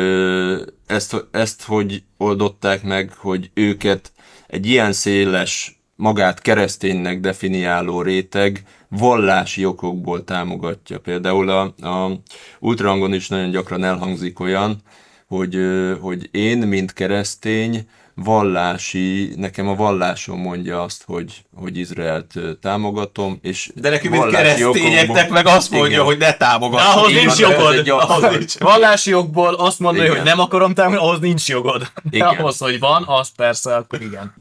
[0.88, 4.12] ezt, ezt hogy oldották meg, hogy őket
[4.46, 10.98] egy ilyen széles, magát kereszténynek definiáló réteg vallási okokból támogatja.
[10.98, 12.20] Például a, a
[12.60, 14.82] ultrangon is nagyon gyakran elhangzik olyan,
[15.26, 15.58] hogy,
[16.00, 17.88] hogy én, mint keresztény,
[18.24, 25.08] vallási, nekem a vallásom mondja azt, hogy, hogy Izraelt támogatom, és De nekünk, mint keresztényeknek
[25.08, 26.04] okokból- meg azt mondja, Igen.
[26.04, 26.82] hogy ne támogass.
[26.82, 27.74] De ahhoz így nincs jogod.
[27.74, 28.58] egy Ahhoz nincs.
[28.58, 30.16] Vallási jogból azt mondani, Igen.
[30.16, 31.80] hogy nem akarom támogatni, ahhoz nincs jogod.
[31.80, 32.26] De Igen.
[32.38, 34.34] ahhoz, hogy van, az persze, akkor igen.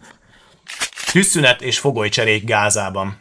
[1.11, 3.17] Tűzszünet és fogolycserék Gázában.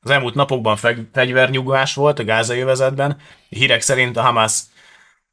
[0.00, 3.16] Az elmúlt napokban feg- fegyvernyugvás volt a gázai övezetben.
[3.48, 4.52] Hírek szerint a Hamas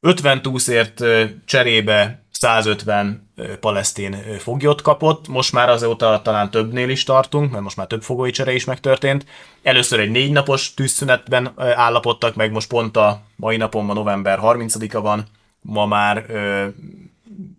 [0.00, 1.00] 50 túszért
[1.44, 7.76] cserébe 150 ö, palesztin foglyot kapott, most már azóta talán többnél is tartunk, mert most
[7.76, 9.26] már több fogoly csere is megtörtént.
[9.62, 15.00] Először egy négy napos tűzszünetben állapodtak meg, most pont a mai napon, ma november 30-a
[15.00, 15.24] van,
[15.60, 16.26] ma már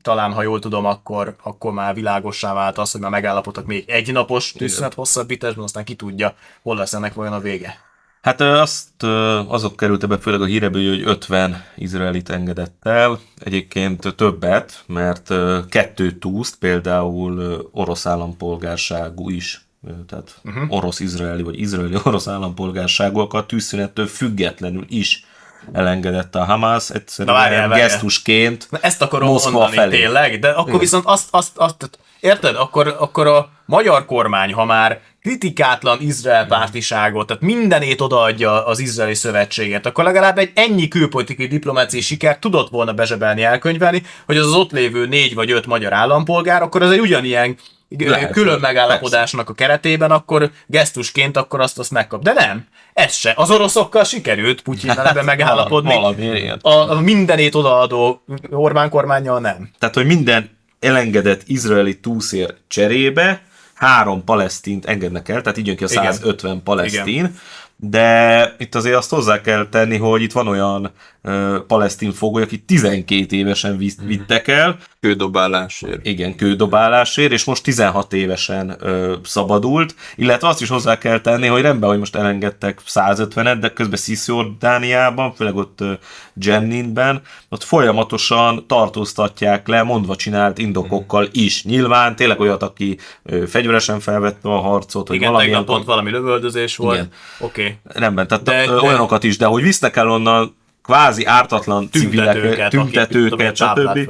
[0.01, 4.11] talán, ha jól tudom, akkor, akkor már világossá vált az, hogy már megállapodtak még egy
[4.11, 7.84] napos tűzszünet hosszabbításban, aztán ki tudja, hol lesz ennek vajon a vége.
[8.25, 9.03] Hát azt
[9.47, 15.59] azok került be főleg a híreből, hogy 50 izraelit engedett el, egyébként többet, mert ö,
[15.69, 19.65] kettő túszt, például orosz állampolgárságú is,
[20.07, 20.71] tehát uh-huh.
[20.71, 25.25] orosz-izraeli vagy izraeli-orosz állampolgárságúakat tűzszünettől függetlenül is
[25.73, 27.87] elengedett a Hamas, Na, egyszerűen várjál, várjál.
[27.87, 28.67] gesztusként.
[28.69, 29.97] Na ezt akarom Moszkva mondani felé.
[29.99, 32.55] tényleg, de akkor viszont azt, azt, azt, azt érted?
[32.55, 39.13] Akkor, akkor a magyar kormány, ha már kritikátlan Izrael pártiságot, tehát mindenét odaadja az izraeli
[39.13, 44.53] szövetséget, akkor legalább egy ennyi külpolitikai diplomáciai sikert tudott volna bezsebelni, elkönyvelni, hogy az, az
[44.53, 47.57] ott lévő négy vagy öt magyar állampolgár, akkor az egy ugyanilyen
[47.89, 52.23] Lehet, külön megállapodásnak a keretében, akkor gesztusként akkor azt azt megkap.
[52.23, 53.33] De nem, ez se.
[53.35, 56.15] Az oroszokkal sikerült Putyinnal ebben megállapodni.
[56.17, 56.59] Ilyen.
[56.61, 59.69] A, a mindenét odaadó Orbán kormányjal nem.
[59.79, 63.41] Tehát, hogy minden elengedett izraeli túszér cserébe
[63.75, 66.13] három palesztint engednek el, tehát így jön ki a Igen.
[66.13, 67.35] 150 palesztin,
[67.75, 72.65] de itt azért azt hozzá kell tenni, hogy itt van olyan ö, palesztin fogoly, akit
[72.65, 76.05] 12 évesen visz, vittek el, Kődobálásért.
[76.05, 81.61] igen, kődobálásért, és most 16 évesen ö, szabadult, illetve azt is hozzá kell tenni, hogy
[81.61, 85.93] rendben, hogy most elengedtek 150-et, de közben Cisjordániában, főleg ott ö,
[86.41, 91.63] Jenninben, ott folyamatosan tartóztatják le, mondva csinált indokokkal is.
[91.63, 96.11] Nyilván tényleg olyat, aki ö, fegyveresen felvette a harcot, hogy Igen, valamilyen tegnap pont valami
[96.11, 96.95] lövöldözés volt.
[96.95, 97.09] Igen.
[97.39, 97.61] Oké.
[97.61, 98.01] Okay.
[98.01, 102.67] Rendben, tehát De- de, de- olyanokat is, de hogy visznek el onnan kvázi ártatlan civilek,
[102.69, 104.09] tüntetőket, stb.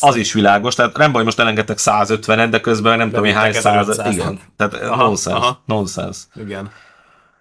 [0.00, 3.52] Az is világos, tehát nem baj, most elengedtek 150 de közben nem tudom, hogy hány
[3.52, 4.12] Bevittek száz, 1500-at.
[4.12, 4.38] igen.
[4.56, 5.62] Tehát nonsens, aha.
[5.64, 6.16] nonsens.
[6.34, 6.70] Igen.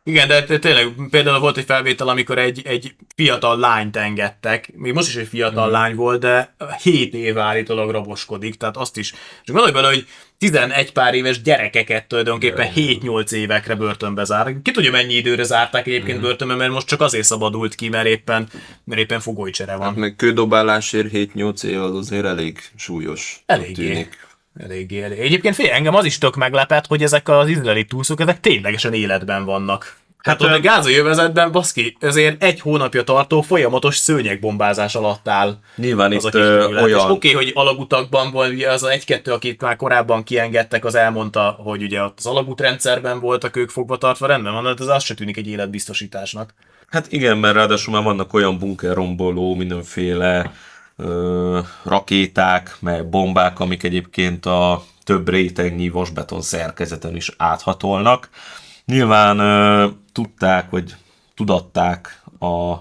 [0.07, 5.07] Igen, de tényleg például volt egy felvétel, amikor egy, egy fiatal lányt engedtek, még most
[5.07, 5.71] is egy fiatal mm.
[5.71, 9.13] lány volt, de 7 éve állítólag raboskodik, tehát azt is.
[9.43, 14.63] És gondolj bele, hogy 11 pár éves gyerekeket tulajdonképpen 7-8 évekre börtönbe zártak.
[14.63, 18.47] Ki tudja, mennyi időre zárták egyébként börtönbe, mert most csak azért szabadult ki, mert éppen,
[18.83, 19.87] mert éppen fogóicsere van.
[19.87, 23.43] Hát meg kődobálásért 7-8 év az azért elég súlyos.
[23.45, 23.73] Eléggé.
[23.73, 24.25] tűnik.
[24.57, 25.19] Eléggé, elég.
[25.19, 29.45] Egyébként fél, engem az is tök meglepett, hogy ezek az izraeli túlszok, ezek ténylegesen életben
[29.45, 29.97] vannak.
[30.17, 35.57] Hát ott a gázai övezetben, baszki, ezért egy hónapja tartó folyamatos szőnyegbombázás alatt áll.
[35.75, 36.87] Nyilván az a itt kis ö, terület.
[36.87, 40.95] És olyan, Oké, okay, hogy alagutakban ugye az a egy-kettő, akit már korábban kiengedtek, az
[40.95, 45.03] elmondta, hogy ugye ott az alagutrendszerben voltak ők fogva tartva, rendben van, de ez az
[45.03, 46.53] se tűnik egy életbiztosításnak.
[46.89, 50.51] Hát igen, mert ráadásul már vannak olyan bunkerromboló, mindenféle
[50.97, 58.29] ö, rakéták, meg bombák, amik egyébként a több rétegnyi vasbeton szerkezeten is áthatolnak.
[58.85, 60.95] Nyilván ö, tudták, vagy
[61.35, 62.71] tudatták a,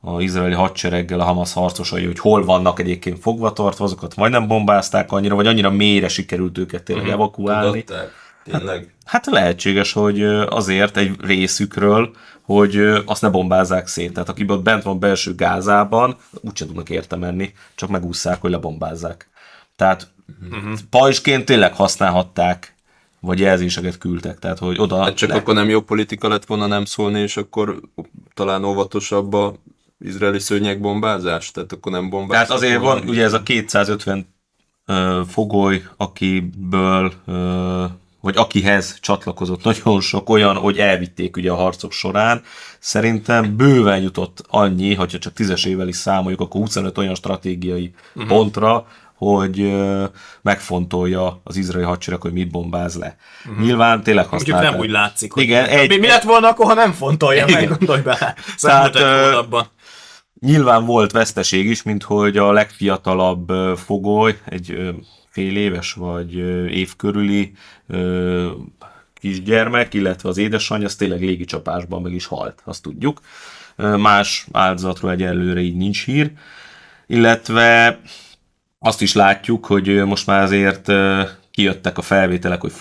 [0.00, 4.46] a izraeli hadsereggel a Hamas harcosai, hogy hol vannak egyébként fogva tartva, azokat vagy nem
[4.46, 7.84] bombázták annyira, vagy annyira mélyre sikerült őket tényleg evakuálni.
[7.84, 8.10] Tudatták?
[8.44, 8.94] Tényleg?
[9.04, 12.10] Hát lehetséges, hogy azért egy részükről,
[12.42, 12.76] hogy
[13.06, 14.12] azt ne bombázzák szét.
[14.12, 19.28] Tehát aki ott bent van belső gázában, úgyse tudnak érte menni, csak megúszszák, hogy lebombázzák.
[19.76, 20.12] Tehát
[20.52, 20.78] uh-huh.
[20.90, 22.74] pajzsként tényleg használhatták,
[23.20, 25.02] vagy jelzéseket küldtek, tehát hogy oda...
[25.02, 27.80] Hát csak le- akkor nem jó politika lett volna nem szólni, és akkor
[28.34, 29.54] talán óvatosabb a
[29.98, 31.50] izraeli szőnyegbombázás?
[31.50, 34.26] Tehát akkor nem bombáztak Tehát azért van ugye ez a 250
[34.86, 37.84] ö, fogoly, akiből, ö,
[38.22, 42.42] vagy akihez csatlakozott nagyon sok olyan, hogy elvitték ugye a harcok során.
[42.78, 48.32] Szerintem bőven jutott annyi, hogyha csak tízesével is számoljuk, akkor 25 olyan stratégiai uh-huh.
[48.32, 49.72] pontra, hogy
[50.42, 53.16] megfontolja az izraeli hadsereg, hogy mit bombáz le.
[53.46, 53.64] Uh-huh.
[53.64, 54.70] Nyilván tényleg Mondjuk használták.
[54.70, 57.60] nem úgy látszik, hogy Igen, egy, mi, mi lett volna akkor, ha nem fontolja Igen.
[57.60, 58.34] meg, gondolj bele.
[58.60, 59.66] Tehát, Tehát, hónapban.
[60.40, 64.94] Nyilván volt veszteség is, mint hogy a legfiatalabb fogoly, egy
[65.32, 66.36] fél éves vagy
[66.70, 67.52] év körüli
[69.14, 73.20] kisgyermek, illetve az édesanyja, az tényleg légicsapásban meg is halt, azt tudjuk.
[73.76, 76.32] Más áldozatról egyelőre így nincs hír.
[77.06, 78.00] Illetve
[78.78, 80.92] azt is látjuk, hogy most már azért
[81.50, 82.72] kijöttek a felvételek, hogy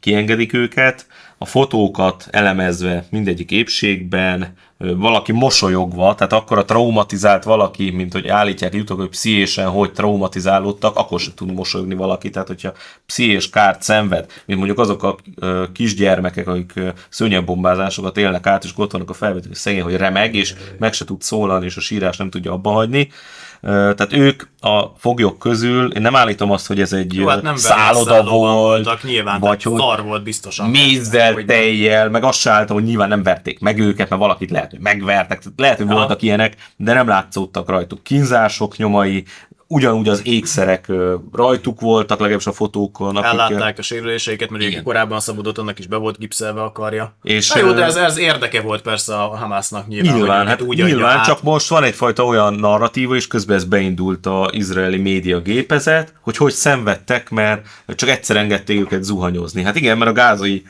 [0.00, 1.06] kiengedik őket,
[1.38, 8.74] a fotókat elemezve mindegyik épségben, valaki mosolyogva, tehát akkor a traumatizált valaki, mint hogy állítják
[8.74, 12.72] jutok, hogy pszichésen hogy traumatizálódtak, akkor sem tud mosolyogni valaki, tehát hogyha
[13.06, 15.16] pszichés kárt szenved, mint mondjuk azok a
[15.72, 19.14] kisgyermekek, akik szőnyegbombázásokat élnek át, és ott vannak a
[19.44, 22.70] hogy szegény, hogy remeg, és meg se tud szólalni, és a sírás nem tudja abba
[22.70, 23.08] hagyni.
[23.60, 27.56] Tehát ők a foglyok közül, én nem állítom azt, hogy ez egy Jó, hát nem
[27.56, 30.70] szálloda volt, voltak, nyilván, vagy hogy szar volt biztosan.
[30.70, 34.80] mézzel, tejjel, meg azt se hogy nyilván nem verték meg őket, mert valakit lehet, hogy
[34.80, 35.94] megvertek, tehát lehet, hogy Ja.
[35.94, 39.24] voltak ilyenek, de nem látszódtak rajtuk kínzások nyomai,
[39.66, 40.92] ugyanúgy az ékszerek
[41.32, 43.16] rajtuk voltak, legalábbis a fotókon.
[43.16, 47.14] akik, Ellátták a sérüléseiket, mert ugye korábban szabadott, annak is be volt gipszelve a karja.
[47.22, 50.14] És, Na jó, de ez, ez érdeke volt persze a Hamásznak nyilván.
[50.14, 51.24] Nyilván, hogy hát úgy nyilván, adja át.
[51.24, 56.36] csak most van egyfajta olyan narratíva, és közben ez beindult az izraeli média gépezet, hogy
[56.36, 59.62] hogy szenvedtek, mert csak egyszer engedték őket zuhanyozni.
[59.62, 60.62] Hát igen, mert a gázai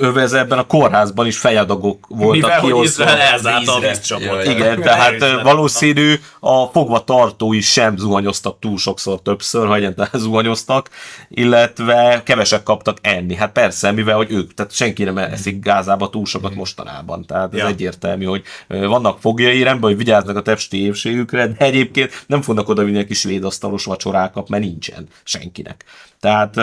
[0.00, 3.04] övezetben, a kórházban is fejadagok voltak Mivel, hogy kiosztva.
[3.04, 4.44] Izrael elzárta a vízcsapot.
[4.44, 7.96] Igen, tehát valószínű a fogva tartói sem
[8.42, 10.90] zuhanyoztak túl sokszor többször, ha egyáltalán zuhanyoztak,
[11.28, 13.34] illetve kevesek kaptak enni.
[13.34, 17.26] Hát persze, mivel hogy ők, tehát senki nem eszik Gázába túl sokat mostanában.
[17.26, 17.66] Tehát ez Ja.
[17.66, 22.84] egyértelmű, hogy vannak fogjai, rendben, hogy vigyáznak a testi épségükre, de egyébként nem fognak oda
[22.84, 25.84] vinni egy kis asztalos vacsorákat, mert nincsen senkinek.
[26.20, 26.56] Tehát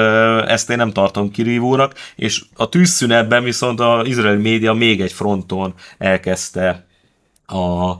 [0.49, 5.73] ezt én nem tartom kirívónak, és a tűzszünetben viszont az izraeli média még egy fronton
[5.97, 6.85] elkezdte
[7.45, 7.91] a,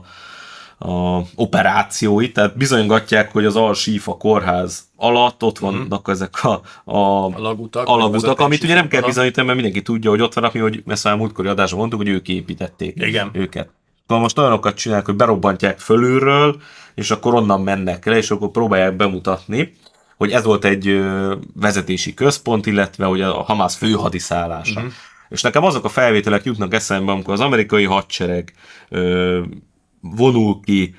[0.82, 6.96] a operációit, tehát bizonygatják, hogy az Al-Shifa kórház alatt ott vannak ezek a, a
[7.34, 10.82] Alagutak, alagutak amit ugye nem kell bizonyítani, mert mindenki tudja, hogy ott vannak, mi, hogy
[10.86, 13.30] ezt már múltkori adásban mondtuk, hogy ők építették Igen.
[13.32, 13.68] őket.
[14.06, 16.56] Akkor most olyanokat csinálják, hogy berobbantják fölülről,
[16.94, 19.74] és akkor onnan mennek le, és akkor próbálják bemutatni,
[20.16, 21.02] hogy ez volt egy
[21.54, 24.80] vezetési központ, illetve hogy a Hamász főhadiszállása.
[24.80, 24.92] Uh-huh.
[25.28, 28.52] És nekem azok a felvételek jutnak eszembe, amikor az amerikai hadsereg
[28.88, 29.40] ö,
[30.00, 30.94] vonul ki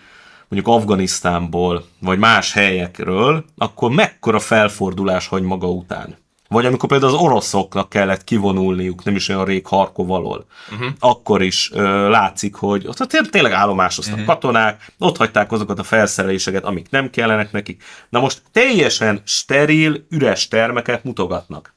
[0.50, 6.20] mondjuk Afganisztánból, vagy más helyekről, akkor mekkora felfordulás hagy maga után.
[6.48, 10.88] Vagy amikor például az oroszoknak kellett kivonulniuk, nem is olyan rég Harkov alól, uh-huh.
[11.00, 14.28] akkor is ö, látszik, hogy ott té- tényleg állomásoztak uh-huh.
[14.28, 17.84] katonák, ott hagyták azokat a felszereléseket, amik nem kellenek nekik.
[18.10, 21.76] Na most teljesen steril, üres termeket mutogatnak.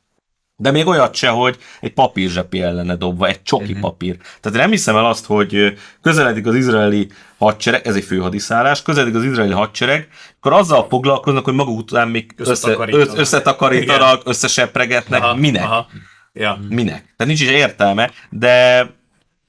[0.56, 3.80] De még olyat se, hogy egy papírzsepi ellene dobva, egy csoki uh-huh.
[3.80, 4.16] papír.
[4.40, 9.24] Tehát nem hiszem el azt, hogy közeledik az izraeli hadsereg, ez egy főhadiszállás, közeledik az
[9.24, 13.06] izraeli hadsereg, akkor azzal foglalkoznak, hogy maguk után még össze, Összetakarítanak.
[13.06, 15.62] össze, összetakarítanak, összesepregetnek, Aha, minek?
[15.62, 15.86] Aha.
[16.32, 16.58] Ja.
[16.68, 17.00] Minek?
[17.00, 18.86] Tehát nincs is értelme, de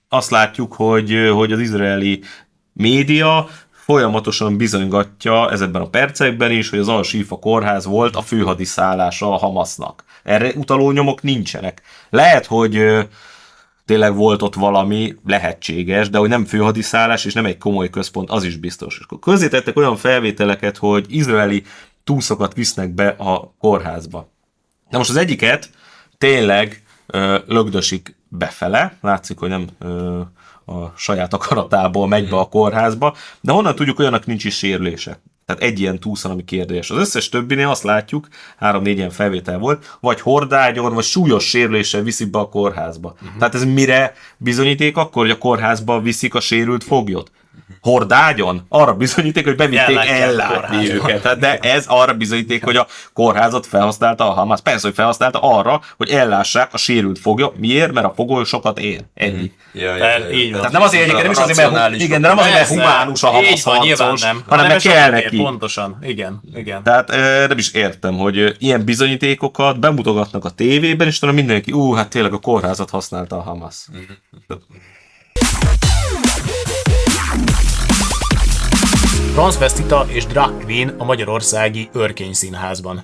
[0.10, 2.22] azt látjuk, hogy, hogy az izraeli
[2.74, 3.50] média
[3.86, 10.04] folyamatosan bizonygatja ezekben a percekben is, hogy az Al-Shifa kórház volt a főhadiszállása a Hamasnak.
[10.24, 11.82] Erre utaló nyomok nincsenek.
[12.10, 13.06] Lehet, hogy
[13.86, 18.44] tényleg volt ott valami lehetséges, de hogy nem főhadiszállás és nem egy komoly központ, az
[18.44, 18.98] is biztos.
[18.98, 21.64] És akkor közzétettek olyan felvételeket, hogy izraeli
[22.04, 24.30] túszokat visznek be a kórházba.
[24.90, 25.70] Na most az egyiket
[26.18, 30.22] tényleg ö, lögdösik befele, látszik, hogy nem ö,
[30.66, 35.20] a saját akaratából megy be a kórházba, de honnan tudjuk, olyanak nincs is sérülése.
[35.46, 36.90] Tehát egy ilyen túszan, ami kérdés.
[36.90, 42.30] Az összes többinél azt látjuk, három-négy ilyen felvétel volt, vagy hordágyon, vagy súlyos sérüléssel viszik
[42.30, 43.16] be a kórházba.
[43.22, 43.38] Uh-huh.
[43.38, 47.32] Tehát ez mire bizonyíték akkor, hogy a kórházba viszik a sérült foglyot?
[47.86, 48.66] Hordágyon?
[48.70, 51.22] Arra bizonyíték, hogy bevitték Ellátják ellátni őket.
[51.22, 54.62] Tehát De ez arra bizonyíték, hogy a kórházat felhasználta a Hamas.
[54.62, 57.58] Persze, hogy felhasználta arra, hogy ellássák a sérült foglyot.
[57.58, 57.92] Miért?
[57.92, 59.04] Mert a fogoly sokat ér.
[59.14, 59.52] Ennyi.
[59.74, 60.52] Ja, van.
[60.52, 63.28] Tehát nem azért egyébként, nem is azért, mert, igen, de nem azért, mert humánus a
[63.28, 64.44] Hamas harcos, nem.
[64.48, 65.38] hanem mert kell neki.
[65.38, 66.84] Pontosan, igen, igen.
[66.84, 67.08] Tehát
[67.48, 72.34] nem is értem, hogy ilyen bizonyítékokat bemutogatnak a tévében, és talán mindenki, ú, hát tényleg
[72.34, 73.88] a kórházat használta a Hamas.
[79.36, 83.04] Transvestita és Drag Queen a Magyarországi Örkény Színházban.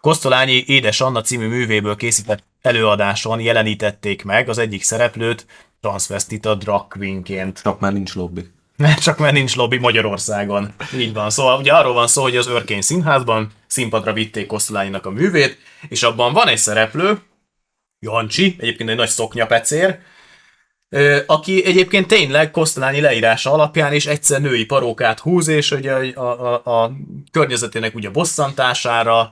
[0.00, 5.46] Kosztolányi Édes Anna című művéből készített előadáson jelenítették meg az egyik szereplőt
[5.80, 7.62] transvestita drag queenként.
[7.62, 8.50] Csak már nincs lobby.
[9.04, 10.74] Csak mert nincs lobby Magyarországon.
[10.96, 11.30] Így van.
[11.30, 16.02] Szóval ugye arról van szó, hogy az Örkény Színházban színpadra vitték Kosztolányinak a művét, és
[16.02, 17.22] abban van egy szereplő,
[18.00, 19.98] Jancsi, egyébként egy nagy szoknyapecér,
[21.26, 26.82] aki egyébként tényleg Kosztolányi leírása alapján is egyszer női parókát húz, és ugye a, a,
[26.82, 26.92] a
[27.30, 29.30] környezetének ugye bosszantására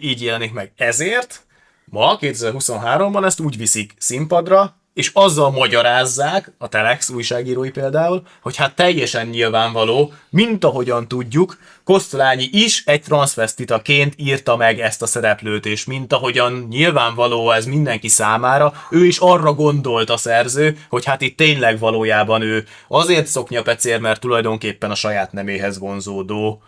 [0.00, 0.72] így jelenik meg.
[0.76, 1.46] Ezért
[1.84, 8.74] ma, 2023-ban ezt úgy viszik színpadra, és azzal magyarázzák, a Telex újságírói például, hogy hát
[8.74, 15.84] teljesen nyilvánvaló, mint ahogyan tudjuk, Kosztolányi is egy transvestitaként írta meg ezt a szereplőt, és
[15.84, 21.36] mint ahogyan nyilvánvaló ez mindenki számára, ő is arra gondolt a szerző, hogy hát itt
[21.36, 26.62] tényleg valójában ő azért szoknyapecér, mert tulajdonképpen a saját neméhez vonzódó.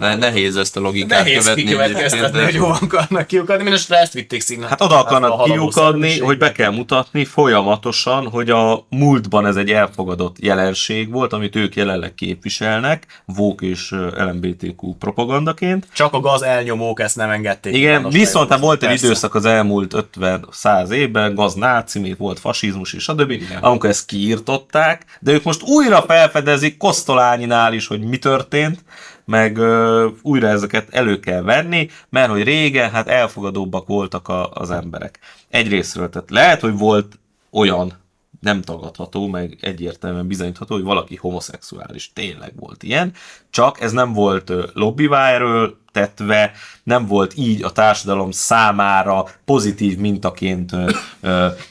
[0.00, 1.62] Ne, nehéz ezt a logikát Nehéz követni.
[1.62, 4.68] kikövetkeztetni, egyébként, hogy hova akarnak kiukadni, mindestre ezt vitték színre.
[4.68, 9.70] Hát oda akarnak haladó kiukadni, hogy be kell mutatni folyamatosan, hogy a múltban ez egy
[9.70, 15.86] elfogadott jelenség volt, amit ők jelenleg képviselnek, vók és LMBTQ propagandaként.
[15.92, 17.74] Csak a gaz elnyomók ezt nem engedték.
[17.74, 22.92] Igen, viszont hát volt egy időszak az elmúlt 50-100 évben, gaz náci, még volt fasizmus
[22.92, 28.16] és a többi, amikor ezt kiírtották, de ők most újra felfedezik Kosztolányinál is, hogy mi
[28.16, 28.84] történt,
[29.24, 34.70] meg ö, újra ezeket elő kell venni, mert hogy régen hát elfogadóbbak voltak a, az
[34.70, 35.18] emberek.
[35.48, 37.18] Egyrésztről, tehát lehet, hogy volt
[37.50, 38.02] olyan
[38.40, 42.12] nem tagadható, meg egyértelműen bizonyítható, hogy valaki homoszexuális.
[42.12, 43.12] Tényleg volt ilyen,
[43.50, 46.52] csak ez nem volt lobbivá erről tetve,
[46.82, 50.72] nem volt így a társadalom számára pozitív mintaként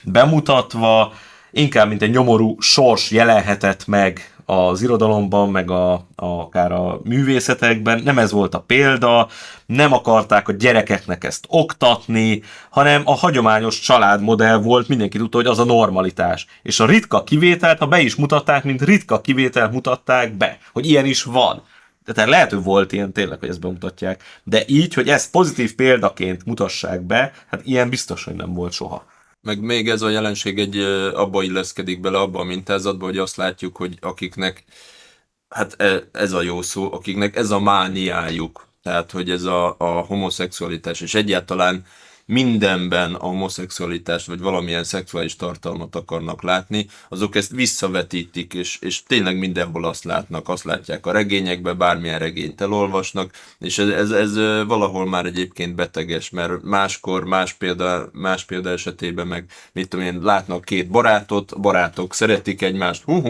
[0.04, 1.14] bemutatva,
[1.52, 8.02] inkább mint egy nyomorú sors jelenhetett meg az irodalomban, meg a, a, akár a művészetekben,
[8.04, 9.28] nem ez volt a példa,
[9.66, 15.60] nem akarták a gyerekeknek ezt oktatni, hanem a hagyományos családmodell volt, mindenki tudta, hogy az
[15.60, 16.48] a normalitás.
[16.62, 21.06] És a ritka kivételt, ha be is mutatták, mint ritka kivételt mutatták be, hogy ilyen
[21.06, 21.64] is van.
[22.06, 25.76] De tehát lehet, hogy volt ilyen tényleg, hogy ezt bemutatják, de így, hogy ezt pozitív
[25.76, 29.06] példaként mutassák be, hát ilyen biztos, hogy nem volt soha.
[29.44, 30.78] Meg még ez a jelenség egy
[31.14, 34.64] abba illeszkedik bele, abba a mintázatba, hogy azt látjuk, hogy akiknek,
[35.50, 39.86] hát e- ez a jó szó, akiknek ez a mániájuk, tehát hogy ez a, a
[39.86, 41.86] homoszexualitás, és egyáltalán
[42.26, 49.38] mindenben a homoszexualitást, vagy valamilyen szexuális tartalmat akarnak látni, azok ezt visszavetítik, és, és tényleg
[49.38, 54.36] mindenhol azt látnak, azt látják a regényekbe, bármilyen regényt elolvasnak, és ez, ez, ez
[54.68, 60.20] valahol már egyébként beteges, mert máskor, más példa, más példa esetében meg, mit tudom én,
[60.22, 63.22] látnak két barátot, a barátok szeretik egymást, hú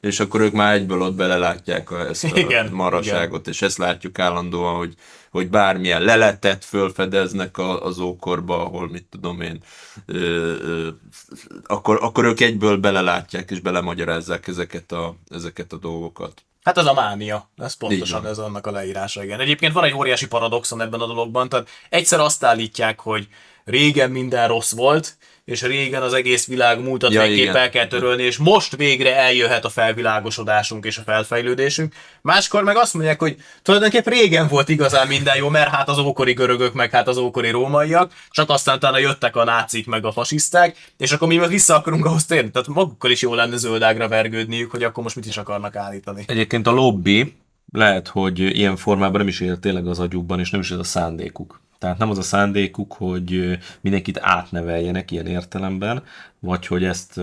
[0.00, 4.18] és akkor ők már egyből ott belelátják a, ezt a Igen, maraságot, és ezt látjuk
[4.18, 4.94] állandóan, hogy
[5.30, 9.62] hogy bármilyen leletet fölfedeznek a, az ókorba, ahol mit tudom én,
[10.06, 10.18] ö,
[10.60, 10.88] ö,
[11.66, 16.42] akkor, akkor ők egyből belelátják és belemagyarázzák ezeket a, ezeket a dolgokat.
[16.62, 19.40] Hát ez a mánia, ez pontosan ez annak a leírása, igen.
[19.40, 23.28] Egyébként van egy óriási paradoxon ebben a dologban, tehát egyszer azt állítják, hogy
[23.64, 25.16] régen minden rossz volt,
[25.48, 29.64] és régen az egész világ múltat Ja, végképp el kell törölni, és most végre eljöhet
[29.64, 31.94] a felvilágosodásunk és a felfejlődésünk.
[32.22, 36.32] Máskor meg azt mondják, hogy tulajdonképp régen volt igazán minden jó, mert hát az ókori
[36.32, 40.76] görögök, meg hát az ókori rómaiak, csak aztán utána jöttek a nácik, meg a fasiszták,
[40.96, 42.50] és akkor mi meg vissza akarunk ahhoz térni.
[42.50, 46.24] Tehát magukkal is jó lenne zöldágra vergődniük, hogy akkor most mit is akarnak állítani.
[46.26, 47.34] Egyébként a lobby
[47.72, 50.84] lehet, hogy ilyen formában nem is él tényleg az agyukban, és nem is ez a
[50.84, 51.60] szándékuk.
[51.78, 56.02] Tehát nem az a szándékuk, hogy mindenkit átneveljenek ilyen értelemben,
[56.40, 57.16] vagy hogy ezt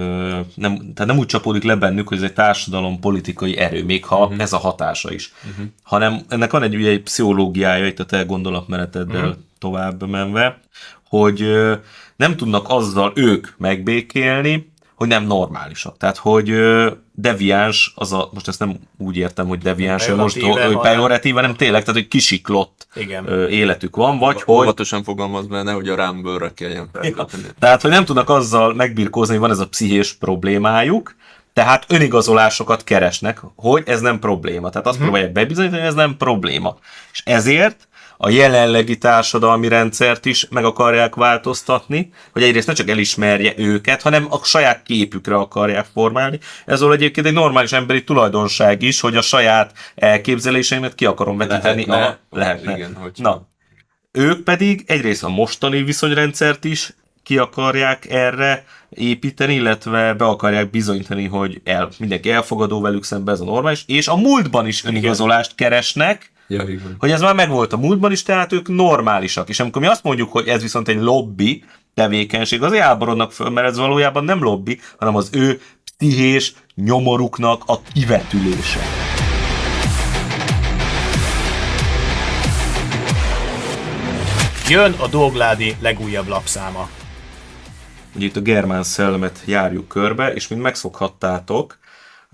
[0.55, 4.23] nem, tehát nem úgy csapódik le bennük, hogy ez egy társadalom politikai erő, még ha
[4.23, 4.41] uh-huh.
[4.41, 5.33] ez a hatása is.
[5.49, 5.65] Uh-huh.
[5.83, 9.43] Hanem ennek van egy, ugye, egy pszichológiája itt a te gondolatmeneteddel uh-huh.
[9.59, 10.59] tovább menve,
[11.09, 11.49] hogy
[12.15, 15.97] nem tudnak azzal ők megbékélni, hogy nem normálisak.
[15.97, 20.41] Tehát, hogy ö, deviáns, az a, most ezt nem úgy értem, hogy deviáns, hogy most
[20.41, 23.27] hogy pejoratív, hanem tényleg, tehát, hogy kisiklott Igen.
[23.27, 27.47] ö, életük van, vagy hogy Óvatosan fogalmaz benne, hogy a rámbőrre kelljen felvenni.
[27.59, 31.15] tehát, hogy nem tudnak azzal megbirkózni, hogy van ez a pszichés problémájuk,
[31.53, 34.69] tehát önigazolásokat keresnek, hogy ez nem probléma.
[34.69, 36.77] Tehát azt próbálják bebizonyítani, hogy ez nem probléma.
[37.11, 37.87] És ezért
[38.17, 44.27] a jelenlegi társadalmi rendszert is meg akarják változtatni, hogy egyrészt ne csak elismerje őket, hanem
[44.29, 46.39] a saját képükre akarják formálni.
[46.65, 51.85] Ez volt egyébként egy normális emberi tulajdonság is, hogy a saját elképzeléseimet ki akarom vetíteni.
[51.85, 52.19] Lehetne.
[52.29, 52.75] a, lehetne.
[52.75, 53.47] Igen, hogy- Na,
[54.11, 56.93] ők pedig egyrészt a mostani viszonyrendszert is
[57.23, 63.39] ki akarják erre építeni, illetve be akarják bizonyítani, hogy el, mindenki elfogadó velük szemben, ez
[63.39, 66.95] a normális, és a múltban is önigazolást keresnek, Ja, igen.
[66.99, 69.49] hogy ez már megvolt a múltban is, tehát ők normálisak.
[69.49, 73.67] És amikor mi azt mondjuk, hogy ez viszont egy lobby tevékenység, azért áborodnak föl, mert
[73.67, 75.61] ez valójában nem lobby, hanem az ő
[75.97, 78.79] pszichés nyomoruknak a kivetülése.
[84.69, 86.89] Jön a Dogládi legújabb lapszáma.
[88.15, 91.77] Ugye itt a germán szellemet járjuk körbe, és mint megszokhattátok,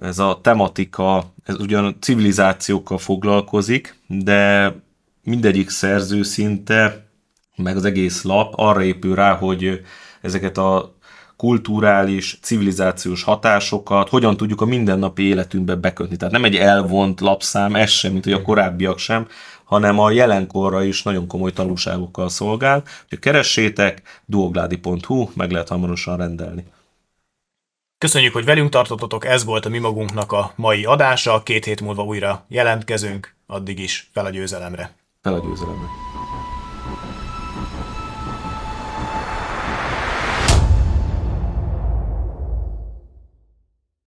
[0.02, 4.74] ez a tematika, ez ugyan civilizációkkal foglalkozik, de
[5.24, 7.06] mindegyik szerző szinte,
[7.56, 9.82] meg az egész lap arra épül rá, hogy
[10.22, 10.96] ezeket a
[11.38, 16.16] kulturális, civilizációs hatásokat hogyan tudjuk a mindennapi életünkbe bekötni.
[16.16, 19.28] Tehát nem egy elvont lapszám, ez sem, mint hogy a korábbiak sem,
[19.64, 22.84] hanem a jelenkorra is nagyon komoly tanulságokkal szolgál.
[23.04, 26.64] Úgyhogy keressétek, duogládi.hu, meg lehet hamarosan rendelni.
[28.02, 32.04] Köszönjük, hogy velünk tartottatok, ez volt a mi magunknak a mai adása, két hét múlva
[32.04, 34.96] újra jelentkezünk, addig is fel a győzelemre.
[35.22, 36.11] Fel a győzelemre.